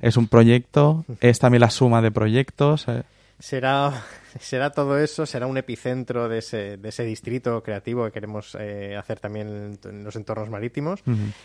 es 0.00 0.16
un 0.16 0.26
proyecto, 0.26 1.04
es 1.20 1.38
también 1.38 1.60
la 1.60 1.70
suma 1.70 2.02
de 2.02 2.10
proyectos. 2.10 2.88
Eh. 2.88 3.04
Será 3.38 4.02
será 4.40 4.70
todo 4.70 4.98
eso, 4.98 5.26
será 5.26 5.46
un 5.46 5.58
epicentro 5.58 6.28
de 6.28 6.38
ese, 6.38 6.76
de 6.76 6.88
ese 6.88 7.04
distrito 7.04 7.62
creativo 7.62 8.04
que 8.04 8.12
queremos 8.12 8.56
eh, 8.58 8.96
hacer 8.96 9.20
también 9.20 9.78
en, 9.84 10.04
los 10.04 10.16
entornos 10.16 10.50
marítimos. 10.50 11.02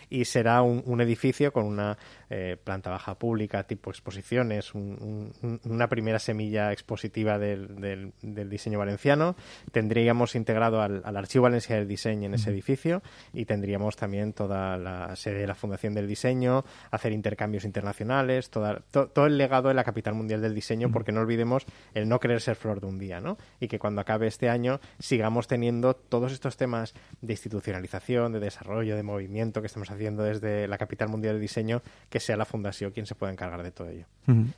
Y 0.10 0.26
será 0.26 0.62
un, 0.62 1.02
edificio 1.02 1.54
con 1.54 1.66
una 1.66 1.98
eh, 2.30 2.58
planta 2.64 2.90
baja 2.90 3.16
pública 3.20 3.64
tipo 3.64 3.92
exposiciones, 3.92 4.74
una 4.74 5.90
primera 5.90 6.20
semilla 6.20 6.72
expositiva 6.72 7.38
del, 7.38 8.12
del, 8.22 8.50
diseño 8.50 8.80
valenciano. 8.80 9.36
Tendríamos 9.72 10.36
integrado 10.36 10.82
al, 10.82 11.04
Archivo 11.18 11.44
Valencia 11.44 11.76
del 11.76 11.88
Diseño 11.88 12.28
en 12.28 12.36
ese 12.36 12.52
edificio 12.52 13.02
y 13.34 13.46
tendríamos 13.46 13.96
también 13.96 14.34
toda 14.34 14.78
la 14.78 15.16
sede 15.16 15.40
de 15.40 15.48
la 15.48 15.56
Fundación 15.56 15.94
del 15.94 16.08
Diseño, 16.08 16.64
hacer 16.92 17.12
intercambios 17.12 17.66
internacionales, 17.66 18.50
toda, 18.50 18.82
todo 18.92 19.26
el 19.26 19.38
legado 19.38 19.70
de 19.70 19.74
la 19.74 19.84
capital 19.84 20.14
mundial 20.14 20.42
del 20.42 20.54
diseño, 20.54 20.92
porque 20.92 21.12
no 21.12 21.22
olvidemos 21.22 21.66
el 21.94 22.08
no 22.08 22.20
querer 22.20 22.42
ser 22.42 22.56
flor 22.56 22.77
menor 22.78 22.82
de 22.82 22.88
un 22.88 22.98
día, 23.00 23.20
¿no? 23.20 23.38
Y 23.60 23.68
que 23.68 23.80
cuando 23.80 24.02
acabe 24.02 24.28
este 24.28 24.50
año 24.50 24.80
sigamos 25.00 25.48
teniendo 25.48 25.96
todos 25.96 26.32
estos 26.32 26.58
temas 26.58 26.94
de 27.22 27.34
institucionalización, 27.34 28.32
de 28.34 28.40
desarrollo, 28.40 28.96
de 28.96 29.04
movimiento 29.04 29.62
que 29.62 29.68
estamos 29.68 29.90
haciendo 29.92 30.24
desde 30.24 30.68
la 30.68 30.78
capital 30.78 31.10
mundial 31.10 31.36
de 31.36 31.42
diseño, 31.42 31.82
que 32.10 32.20
sea 32.20 32.38
la 32.38 32.46
fundación 32.46 32.92
quien 32.92 33.06
se 33.06 33.16
pueda 33.16 33.32
encargar 33.32 33.64
de 33.64 33.72
todo 33.72 33.90
ello. 33.90 34.06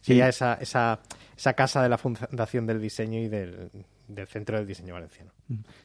Sería 0.01 0.27
esa, 0.27 0.55
esa, 0.55 0.99
esa 1.37 1.53
casa 1.53 1.83
de 1.83 1.89
la 1.89 1.97
fundación 1.97 2.65
del 2.65 2.81
diseño 2.81 3.19
y 3.19 3.27
del, 3.27 3.69
del 4.07 4.27
Centro 4.27 4.57
del 4.57 4.65
Diseño 4.65 4.95
Valenciano. 4.95 5.31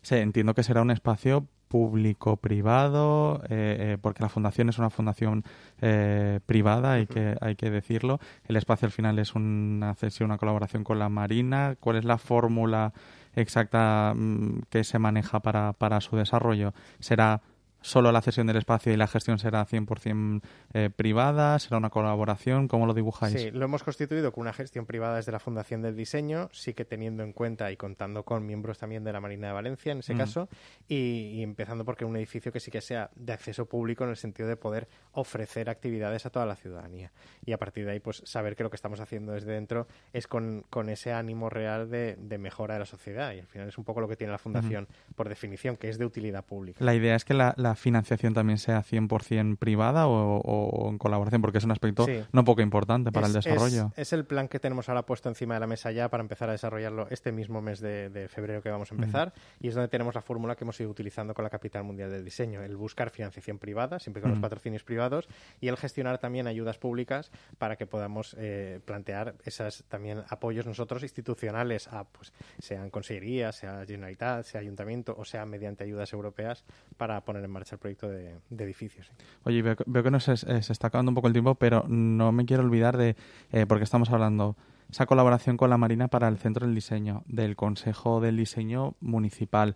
Sí, 0.03 0.17
entiendo 0.17 0.55
que 0.55 0.63
será 0.63 0.83
un 0.83 0.91
espacio 0.91 1.47
público-privado, 1.75 3.43
eh, 3.49 3.77
eh, 3.81 3.99
porque 4.01 4.23
la 4.23 4.29
fundación 4.29 4.69
es 4.69 4.79
una 4.79 4.91
fundación 4.91 5.43
eh, 5.81 6.39
privada, 6.47 6.93
hay, 6.93 7.09
que, 7.09 7.35
hay 7.41 7.57
que 7.57 7.69
decirlo. 7.69 8.21
El 8.47 8.55
espacio 8.55 8.87
al 8.87 8.93
final 8.93 9.19
es 9.19 9.35
una 9.35 9.93
cesión, 9.97 10.31
una 10.31 10.39
colaboración 10.39 10.85
con 10.85 11.01
la 11.01 11.09
Marina. 11.09 11.75
¿Cuál 11.81 11.97
es 11.97 12.05
la 12.05 12.17
fórmula 12.17 12.93
exacta 13.35 14.13
mm, 14.15 14.67
que 14.71 14.85
se 14.85 15.01
maneja 15.01 15.41
para, 15.41 15.73
para 15.73 16.01
su 16.01 16.15
desarrollo? 16.15 16.75
¿Será 17.01 17.41
solo 17.85 18.11
la 18.13 18.23
cesión 18.23 18.47
del 18.47 18.57
espacio 18.57 18.93
y 18.93 18.97
la 18.97 19.07
gestión 19.07 19.39
será 19.39 19.67
100% 19.67 20.41
eh, 20.73 20.91
privada? 20.91 21.59
¿Será 21.59 21.77
una 21.77 21.91
colaboración? 21.91 22.67
¿Cómo 22.67 22.87
lo 22.87 22.95
dibujáis? 22.95 23.39
Sí, 23.39 23.51
lo 23.51 23.67
hemos 23.67 23.83
constituido 23.83 24.33
con 24.33 24.43
una 24.43 24.55
gestión 24.55 24.87
privada 24.87 25.17
desde 25.17 25.33
la 25.33 25.39
Fundación 25.39 25.83
del 25.83 25.95
Diseño, 25.95 26.49
sí 26.51 26.73
que 26.73 26.87
teniendo 26.87 27.23
en 27.23 27.35
cuenta 27.35 27.71
y 27.71 27.77
contando 27.77 28.25
con 28.25 28.47
miembros 28.47 28.79
también 28.79 29.05
de 29.05 29.13
la 29.13 29.21
Marina 29.21 29.49
de 29.49 29.53
Valencia 29.53 29.93
en 29.93 29.99
ese 29.99 30.15
mm. 30.15 30.19
caso, 30.19 30.49
y, 30.89 31.43
empezando 31.43 31.85
porque 31.85 32.07
un 32.07 32.17
edificio 32.17 32.51
que 32.51 32.59
sí 32.59 32.71
que 32.71 32.81
sea 32.81 33.11
de 33.17 33.35
acceso 33.35 33.67
público 33.67 34.05
en 34.05 34.11
el 34.11 34.17
sentido 34.17 34.49
de 34.49 34.57
poder 34.57 34.89
ofrecer 35.13 35.69
actividades 35.69 36.25
a 36.25 36.31
toda 36.31 36.47
la 36.47 36.57
ciudadanía. 36.57 37.13
Y 37.45 37.53
a 37.53 37.59
partir 37.59 37.85
de 37.85 37.93
ahí, 37.93 38.01
pues 38.01 38.23
saber 38.25 38.57
que 38.57 38.63
lo 38.63 38.71
que 38.71 38.77
estamos 38.77 39.01
haciendo 39.01 39.33
desde 39.33 39.53
dentro 39.53 39.87
es 40.15 40.27
con, 40.27 40.65
ese 40.89 41.13
ánimo 41.13 41.51
real 41.51 41.91
de, 41.91 42.39
mejora 42.39 42.75
de 42.75 42.81
la 42.81 42.87
sociedad. 42.87 43.35
Y 43.35 43.41
al 43.41 43.47
final 43.47 43.69
es 43.69 43.77
un 43.77 43.85
poco 43.85 44.01
lo 44.01 44.09
que 44.09 44.17
tiene 44.17 44.33
la 44.33 44.39
Fundación 44.39 44.89
por 45.15 45.29
definición, 45.29 45.77
que 45.77 45.91
es 45.91 45.99
de 45.99 46.07
utilidad 46.07 46.45
pública. 46.47 46.83
La 46.83 46.95
idea 46.95 47.15
es 47.15 47.27
que 47.27 47.35
la 47.35 47.74
financiación 47.77 48.35
también 48.35 48.59
sea 48.59 48.83
100% 48.83 49.57
privada 49.59 50.07
o, 50.07 50.91
en 50.91 50.99
colaboración? 50.99 51.43
Porque 51.43 51.59
es 51.59 51.65
un 51.65 51.71
aspecto 51.71 52.07
no 52.33 52.45
poco 52.45 52.63
importante 52.63 53.13
para 53.13 53.27
el 53.27 53.33
desarrollo. 53.33 53.93
Es, 53.97 54.13
el 54.13 54.25
plan 54.25 54.49
que 54.49 54.61
tenemos 54.61 54.89
ahora 54.89 55.05
puesto 55.05 55.29
encima 55.29 55.55
de 55.55 55.61
la 55.61 55.67
mesa 55.67 55.91
ya 55.91 56.09
para 56.09 56.23
empezar 56.23 56.49
a 56.49 56.53
desarrollarlo 56.53 57.09
este 57.11 57.33
mismo 57.33 57.61
mes 57.61 57.81
de, 57.81 58.29
febrero 58.29 58.63
que 58.63 58.71
vamos 58.71 58.91
a 58.91 58.95
empezar 58.95 59.33
y 59.61 59.69
es 59.69 59.75
donde 59.75 59.89
tenemos 59.89 60.15
la 60.15 60.23
fórmula 60.23 60.57
que 60.57 60.65
hemos 60.65 60.79
ido 60.81 60.91
utilizando 60.91 61.35
con 61.35 61.43
la 61.43 61.51
Capital 61.51 61.85
Mundial 61.85 62.11
del 62.11 62.25
Diseño, 62.25 62.63
el 62.63 62.77
buscar 62.77 63.11
financiación 63.11 63.59
privada, 63.59 63.99
siempre 63.99 64.23
con 64.23 64.31
los 64.31 64.41
patrocinios 64.41 64.85
privados 64.85 65.29
y 65.61 65.69
el 65.69 65.77
gestionar 65.77 66.19
también 66.19 66.47
ayudas 66.47 66.79
públicas 66.79 67.31
para 67.59 67.77
que 67.77 67.87
podamos 67.87 68.35
eh, 68.39 68.81
plantear 68.85 69.35
esos 69.45 69.85
también 69.89 70.23
apoyos 70.29 70.67
nosotros 70.67 71.03
institucionales 71.03 71.89
a, 71.89 72.05
pues, 72.05 72.33
sean 72.59 72.91
consellerías, 72.91 73.57
sea 73.57 73.85
Generalitat, 73.87 74.45
sea 74.45 74.61
Ayuntamiento 74.61 75.15
o 75.17 75.25
sea 75.25 75.45
mediante 75.47 75.85
ayudas 75.85 76.13
europeas 76.13 76.65
para 76.97 77.25
poner 77.25 77.45
en 77.45 77.51
marcha 77.51 77.64
el 77.73 77.79
proyecto 77.79 78.09
de, 78.09 78.35
edificios. 78.59 79.11
Oye, 79.45 79.63
veo, 79.63 80.03
que 80.03 80.11
nos 80.11 80.25
se, 80.25 80.33
está 80.59 80.89
acabando 80.89 81.11
un 81.11 81.15
poco 81.15 81.29
el 81.29 81.33
tiempo, 81.33 81.55
pero 81.55 81.85
no 81.89 82.33
me 82.33 82.45
quiero 82.45 82.63
olvidar 82.63 82.97
de, 82.97 83.17
eh, 83.53 83.67
porque 83.67 83.85
estamos 83.85 84.11
hablando, 84.11 84.57
esa 84.91 85.07
colaboración 85.07 85.57
con 85.57 85.71
la 85.71 85.79
Marina 85.79 86.09
para 86.09 86.29
el 86.29 86.39
Centro 86.39 86.67
del 86.67 86.75
Diseño, 86.75 87.25
del 87.27 87.57
Consejo 87.57 88.21
del 88.21 88.37
Diseño 88.37 88.95
Municipal. 89.01 89.75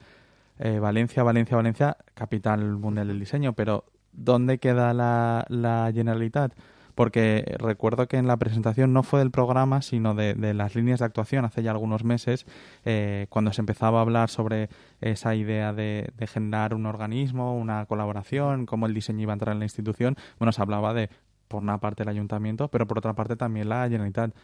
Eh, 0.59 0.81
Valencia, 0.81 1.23
Valencia, 1.23 1.57
Valencia, 1.57 1.97
capital 2.15 2.77
mundial 2.77 3.07
del 3.07 3.21
diseño, 3.21 3.53
pero 3.53 3.85
¿dónde 4.13 4.59
queda 4.59 4.93
la, 4.93 5.47
la 5.49 5.91
Generalitat? 5.95 6.53
Porque 6.99 7.55
recuerdo 7.61 8.09
que 8.09 8.17
en 8.17 8.27
la 8.27 8.37
presentación 8.39 8.93
no 8.93 9.05
fue 9.05 9.21
del 9.21 9.31
programa, 9.31 9.83
sino 9.83 10.17
de, 10.17 10.35
las 10.53 10.75
líneas 10.75 10.99
de 10.99 11.05
actuación 11.05 11.45
hace 11.45 11.63
ya 11.63 11.71
algunos 11.71 12.03
meses, 12.03 12.45
eh, 12.85 13.29
cuando 13.29 13.53
se 13.53 13.63
empezaba 13.63 14.01
a 14.01 14.03
hablar 14.03 14.31
sobre 14.31 14.69
esa 15.01 15.37
idea 15.37 15.73
de, 15.73 16.13
generar 16.27 16.75
un 16.75 16.87
organismo, 16.87 17.57
una 17.57 17.87
colaboración, 17.87 18.67
cómo 18.67 18.87
el 18.87 18.95
diseño 18.95 19.23
iba 19.23 19.33
a 19.33 19.35
entrar 19.35 19.53
en 19.53 19.61
la 19.61 19.65
institución, 19.65 20.17
bueno, 20.41 20.51
se 20.51 20.61
hablaba 20.61 20.93
de, 20.93 21.09
por 21.47 21.63
una 21.63 21.79
parte, 21.79 22.03
el 22.03 22.09
ayuntamiento, 22.09 22.67
pero 22.67 22.89
por 22.89 22.99
otra 22.99 23.13
parte 23.13 23.37
también 23.37 23.69
la 23.69 23.85
Generalitat, 23.85 24.35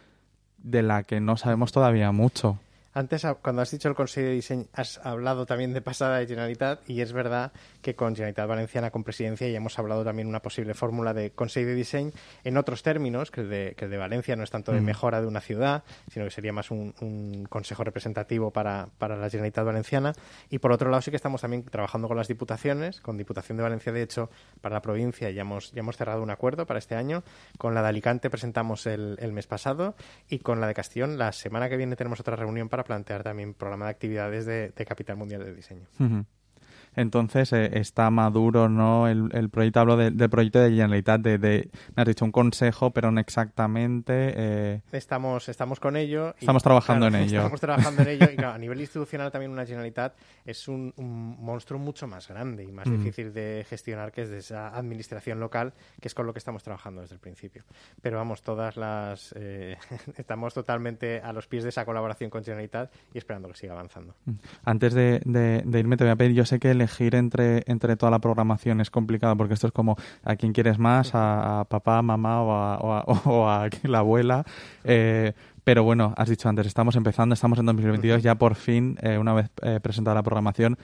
de 0.57 0.81
la 0.81 1.03
que 1.03 1.19
no 1.19 1.35
sabemos 1.35 1.73
todavía 1.73 2.13
mucho. 2.13 2.57
Antes, 2.97 3.27
cuando 3.41 3.61
has 3.61 3.71
dicho 3.71 3.89
el 3.89 3.93
Consejo 3.93 4.27
de 4.27 4.35
Diseño, 4.35 4.67
has 4.71 5.05
hablado 5.05 5.45
también 5.45 5.73
de 5.73 5.81
pasada 5.81 6.17
de 6.17 6.27
Generalitat 6.27 6.89
y 6.89 7.01
es 7.01 7.11
verdad 7.11 7.51
que 7.81 7.93
con 7.93 8.15
Generalitat 8.15 8.47
Valenciana 8.47 8.89
con 8.89 9.03
presidencia 9.03 9.49
ya 9.49 9.57
hemos 9.57 9.77
hablado 9.77 10.05
también 10.05 10.29
una 10.29 10.41
posible 10.41 10.73
fórmula 10.73 11.13
de 11.13 11.31
Consejo 11.31 11.67
de 11.67 11.75
Diseño 11.75 12.11
en 12.45 12.55
otros 12.55 12.83
términos, 12.83 13.31
que 13.31 13.41
el 13.41 13.49
de, 13.49 13.75
que 13.75 13.89
de 13.89 13.97
Valencia 13.97 14.37
no 14.37 14.45
es 14.45 14.49
tanto 14.49 14.71
de 14.71 14.79
mm. 14.79 14.85
mejora 14.85 15.19
de 15.19 15.27
una 15.27 15.41
ciudad, 15.41 15.83
sino 16.09 16.23
que 16.23 16.31
sería 16.31 16.53
más 16.53 16.71
un, 16.71 17.45
consejo 17.49 17.83
representativo 17.83 18.51
para, 18.51 18.87
para, 18.97 19.17
la 19.17 19.29
Generalitat 19.29 19.65
Valenciana. 19.65 20.13
Y 20.49 20.59
por 20.59 20.71
otro 20.71 20.89
lado 20.89 21.01
sí 21.01 21.11
que 21.11 21.17
estamos 21.17 21.41
también 21.41 21.65
trabajando 21.65 22.07
con 22.07 22.15
las 22.15 22.29
diputaciones, 22.29 23.01
con 23.01 23.17
Diputación 23.17 23.57
de 23.57 23.63
Valencia, 23.63 23.91
de 23.91 24.03
hecho, 24.03 24.29
para 24.61 24.75
la 24.75 24.81
provincia 24.81 25.29
ya 25.31 25.41
hemos, 25.41 25.73
ya 25.73 25.81
hemos 25.81 25.97
cerrado 25.97 26.23
un 26.23 26.29
acuerdo 26.29 26.65
para 26.65 26.79
este 26.79 26.95
año. 26.95 27.25
Con 27.57 27.75
la 27.75 27.81
de 27.81 27.89
Alicante 27.89 28.29
presentamos 28.29 28.85
el, 28.85 29.17
el 29.19 29.33
mes 29.33 29.47
pasado 29.47 29.97
y 30.29 30.39
con 30.39 30.61
la 30.61 30.67
de 30.67 30.73
Castellón 30.73 31.17
la 31.17 31.33
semana 31.33 31.67
que 31.67 31.75
viene 31.75 31.97
tenemos 31.97 32.21
otra 32.21 32.37
reunión 32.37 32.69
para 32.69 32.84
plantear 32.85 33.23
también 33.23 33.53
programa 33.53 33.85
de 33.85 33.91
actividades 33.91 34.45
de, 34.45 34.71
Capital 34.87 35.17
Mundial 35.17 35.43
de 35.43 35.53
Diseño. 35.53 35.87
Entonces 36.95 37.51
eh, 37.53 37.69
está 37.73 38.09
maduro 38.09 38.69
no 38.69 39.07
el, 39.07 39.29
el 39.33 39.49
proyecto, 39.49 39.81
hablo 39.81 39.97
del 39.97 40.29
proyecto 40.29 40.59
de 40.59 40.69
Generalitat, 40.71 41.21
de, 41.21 41.37
de, 41.37 41.69
me 41.95 42.01
has 42.01 42.07
dicho 42.07 42.25
un 42.25 42.31
consejo, 42.31 42.91
pero 42.91 43.11
no 43.11 43.19
exactamente. 43.19 44.33
Eh... 44.35 44.81
Estamos, 44.91 45.49
estamos 45.49 45.79
con 45.79 45.97
ello. 45.97 46.33
estamos 46.39 46.63
trabajando 46.63 47.07
en 47.07 47.15
ello. 47.15 47.39
Estamos 47.39 47.61
trabajando 47.61 48.01
en 48.03 48.07
ello 48.09 48.27
y 48.35 48.41
a 48.41 48.57
nivel 48.57 48.79
institucional 48.79 49.31
también 49.31 49.51
una 49.51 49.65
Generalitat 49.65 50.15
es 50.45 50.67
un, 50.67 50.93
monstruo 50.95 51.79
mucho 51.79 52.07
más 52.07 52.27
grande 52.27 52.63
y 52.63 52.71
más 52.71 52.89
difícil 52.89 53.33
de 53.33 53.65
gestionar 53.69 54.11
que 54.11 54.23
es 54.23 54.29
de 54.29 54.39
esa 54.39 54.69
administración 54.69 55.39
local, 55.39 55.73
que 55.99 56.07
es 56.07 56.13
con 56.13 56.25
lo 56.25 56.33
que 56.33 56.39
estamos 56.39 56.63
trabajando 56.63 57.01
desde 57.01 57.15
el 57.15 57.21
principio. 57.21 57.63
Pero 58.01 58.17
vamos, 58.17 58.41
todas 58.41 58.77
las... 58.77 59.33
Eh, 59.37 59.77
estamos 60.17 60.53
totalmente 60.53 61.21
a 61.21 61.33
los 61.33 61.47
pies 61.47 61.63
de 61.63 61.69
esa 61.69 61.85
colaboración 61.85 62.29
con 62.29 62.43
Generalitat 62.43 62.91
y 63.13 63.17
esperando 63.17 63.49
que 63.49 63.55
siga 63.55 63.73
avanzando. 63.73 64.15
Antes 64.63 64.93
de, 64.93 65.21
de 65.25 65.79
irme 65.79 65.97
te 65.97 66.03
voy 66.03 66.11
a 66.11 66.15
pedir, 66.15 66.33
yo 66.33 66.45
sé 66.45 66.59
que 66.59 66.71
el 66.71 66.84
elegir 66.85 67.15
entre, 67.15 67.63
entre 67.65 67.95
toda 67.97 68.11
la 68.11 68.19
programación 68.19 68.79
es 68.81 68.89
complicado 68.89 69.35
porque 69.35 69.55
esto 69.55 69.67
es 69.67 69.73
como 69.73 69.97
a 70.23 70.35
quién 70.35 70.53
quieres 70.53 70.77
más, 70.79 71.11
a, 71.13 71.65
papá, 71.67 72.01
mamá 72.01 72.41
o 72.43 73.47
a, 73.49 73.69
la 73.83 73.99
abuela. 73.99 74.45
Eh, 74.83 75.33
pero 75.63 75.83
bueno, 75.83 76.13
has 76.15 76.29
dicho 76.29 76.47
antes, 76.47 76.67
estamos 76.67 76.95
empezando, 76.95 77.33
estamos 77.33 77.57
en 77.57 77.65
2022, 77.65 78.21
ya 78.21 78.35
por 78.35 78.55
fin, 78.55 78.97
eh, 79.01 79.17
una 79.17 79.33
vez 79.33 79.49
eh, 79.63 79.79
presentada 79.81 80.13
la 80.13 80.23
programación, 80.23 80.77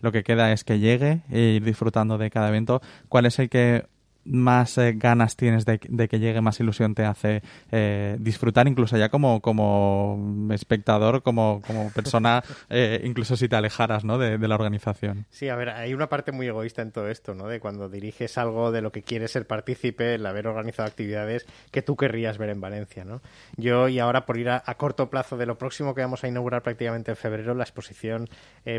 lo 0.00 0.10
que 0.10 0.24
queda 0.24 0.52
es 0.52 0.64
que 0.64 0.80
llegue 0.80 1.22
e 1.30 1.40
ir 1.56 1.64
disfrutando 1.64 2.18
de 2.18 2.30
cada 2.30 2.48
evento. 2.48 2.82
¿Cuál 3.08 3.26
es 3.26 3.38
el 3.38 3.48
que 3.48 3.86
más 4.24 4.78
eh, 4.78 4.94
ganas 4.96 5.36
tienes 5.36 5.64
de, 5.64 5.78
que 5.78 6.18
llegue, 6.18 6.40
más 6.40 6.60
ilusión 6.60 6.94
te 6.94 7.04
hace 7.04 7.42
eh, 7.70 8.16
disfrutar, 8.18 8.66
incluso 8.68 8.96
ya 8.96 9.08
como, 9.08 9.40
como 9.40 10.48
espectador, 10.52 11.22
como, 11.22 11.62
como 11.66 11.90
persona, 11.90 12.42
eh, 12.70 13.00
incluso 13.04 13.36
si 13.36 13.48
te 13.48 13.56
alejaras 13.56 14.04
¿no? 14.04 14.18
de, 14.18 14.44
la 14.44 14.54
organización. 14.54 15.26
Sí, 15.30 15.48
a 15.48 15.56
ver, 15.56 15.70
hay 15.70 15.94
una 15.94 16.08
parte 16.08 16.30
muy 16.30 16.46
egoísta 16.46 16.82
en 16.82 16.92
todo 16.92 17.08
esto, 17.08 17.34
¿no? 17.34 17.48
De 17.48 17.60
cuando 17.60 17.88
diriges 17.88 18.36
algo 18.36 18.72
de 18.72 18.82
lo 18.82 18.92
que 18.92 19.02
quieres 19.02 19.30
ser 19.30 19.46
partícipe, 19.46 20.16
el 20.16 20.26
haber 20.26 20.46
organizado 20.46 20.86
actividades 20.86 21.46
que 21.70 21.80
tú 21.80 21.96
querrías 21.96 22.36
ver 22.36 22.50
en 22.50 22.60
Valencia, 22.60 23.04
¿no? 23.04 23.22
Yo, 23.56 23.88
y 23.88 23.98
ahora 24.00 24.26
por 24.26 24.36
ir 24.36 24.50
a, 24.50 24.62
corto 24.76 25.08
plazo 25.08 25.38
de 25.38 25.46
lo 25.46 25.56
próximo 25.56 25.94
que 25.94 26.02
vamos 26.02 26.24
a 26.24 26.28
inaugurar 26.28 26.62
prácticamente 26.62 27.12
en 27.12 27.16
febrero, 27.16 27.54
la 27.54 27.64
exposición 27.64 28.28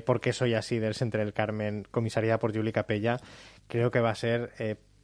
¿Por 0.06 0.20
qué 0.20 0.34
soy 0.34 0.54
así? 0.54 0.80
del 0.80 0.94
Centro 0.94 1.20
del 1.22 1.34
Carmen, 1.34 1.88
comisariada 1.90 2.38
por 2.40 2.56
Juli 2.56 2.72
Capella, 2.72 3.18
creo 3.68 3.92
que 3.92 4.00
va 4.00 4.10
a 4.10 4.16
ser 4.16 4.52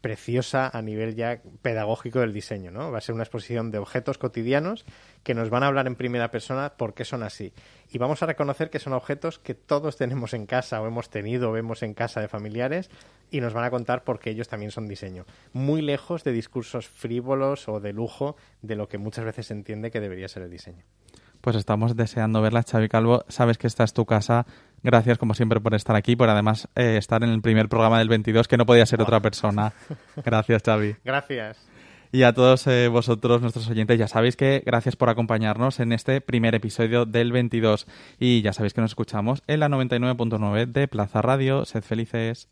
preciosa 0.01 0.69
a 0.73 0.81
nivel 0.81 1.15
ya 1.15 1.41
pedagógico 1.61 2.19
del 2.19 2.33
diseño, 2.33 2.71
¿no? 2.71 2.91
Va 2.91 2.97
a 2.97 3.01
ser 3.01 3.13
una 3.13 3.23
exposición 3.23 3.71
de 3.71 3.77
objetos 3.77 4.17
cotidianos 4.17 4.85
que 5.23 5.33
nos 5.35 5.49
van 5.49 5.63
a 5.63 5.67
hablar 5.67 5.87
en 5.87 5.95
primera 5.95 6.31
persona 6.31 6.73
por 6.75 6.93
qué 6.93 7.05
son 7.05 7.23
así. 7.23 7.53
Y 7.91 7.99
vamos 7.99 8.23
a 8.23 8.25
reconocer 8.25 8.69
que 8.69 8.79
son 8.79 8.93
objetos 8.93 9.39
que 9.39 9.53
todos 9.53 9.97
tenemos 9.97 10.33
en 10.33 10.47
casa 10.47 10.81
o 10.81 10.87
hemos 10.87 11.09
tenido 11.09 11.49
o 11.49 11.53
vemos 11.53 11.83
en 11.83 11.93
casa 11.93 12.19
de 12.19 12.27
familiares 12.27 12.89
y 13.29 13.41
nos 13.41 13.53
van 13.53 13.63
a 13.63 13.71
contar 13.71 14.03
por 14.03 14.19
qué 14.19 14.31
ellos 14.31 14.47
también 14.47 14.71
son 14.71 14.87
diseño. 14.87 15.25
Muy 15.53 15.81
lejos 15.81 16.23
de 16.23 16.31
discursos 16.31 16.87
frívolos 16.87 17.69
o 17.69 17.79
de 17.79 17.93
lujo 17.93 18.35
de 18.61 18.75
lo 18.75 18.89
que 18.89 18.97
muchas 18.97 19.25
veces 19.25 19.47
se 19.47 19.53
entiende 19.53 19.91
que 19.91 19.99
debería 19.99 20.27
ser 20.27 20.43
el 20.43 20.49
diseño. 20.49 20.83
Pues 21.41 21.55
estamos 21.55 21.95
deseando 21.95 22.39
verla, 22.41 22.61
Xavi 22.61 22.87
Calvo. 22.87 23.25
Sabes 23.27 23.57
que 23.57 23.65
esta 23.65 23.83
es 23.83 23.93
tu 23.93 24.05
casa. 24.05 24.45
Gracias, 24.83 25.17
como 25.17 25.33
siempre, 25.33 25.59
por 25.59 25.75
estar 25.75 25.95
aquí, 25.95 26.15
por 26.15 26.29
además 26.29 26.67
eh, 26.75 26.97
estar 26.97 27.23
en 27.23 27.29
el 27.29 27.41
primer 27.41 27.69
programa 27.69 27.99
del 27.99 28.09
22, 28.09 28.47
que 28.47 28.57
no 28.57 28.65
podía 28.65 28.85
ser 28.85 29.01
otra 29.01 29.19
persona. 29.19 29.73
Gracias, 30.25 30.63
Xavi. 30.63 30.95
Gracias. 31.03 31.71
Y 32.13 32.23
a 32.23 32.33
todos 32.33 32.67
eh, 32.67 32.89
vosotros, 32.89 33.41
nuestros 33.41 33.69
oyentes, 33.69 33.97
ya 33.97 34.07
sabéis 34.07 34.35
que 34.35 34.61
gracias 34.65 34.97
por 34.97 35.07
acompañarnos 35.07 35.79
en 35.79 35.93
este 35.93 36.19
primer 36.19 36.53
episodio 36.55 37.05
del 37.05 37.31
22. 37.31 37.87
Y 38.19 38.41
ya 38.41 38.51
sabéis 38.51 38.73
que 38.73 38.81
nos 38.81 38.91
escuchamos 38.91 39.43
en 39.47 39.61
la 39.61 39.69
99.9 39.69 40.65
de 40.65 40.89
Plaza 40.89 41.21
Radio. 41.21 41.63
Sed 41.63 41.83
felices. 41.83 42.49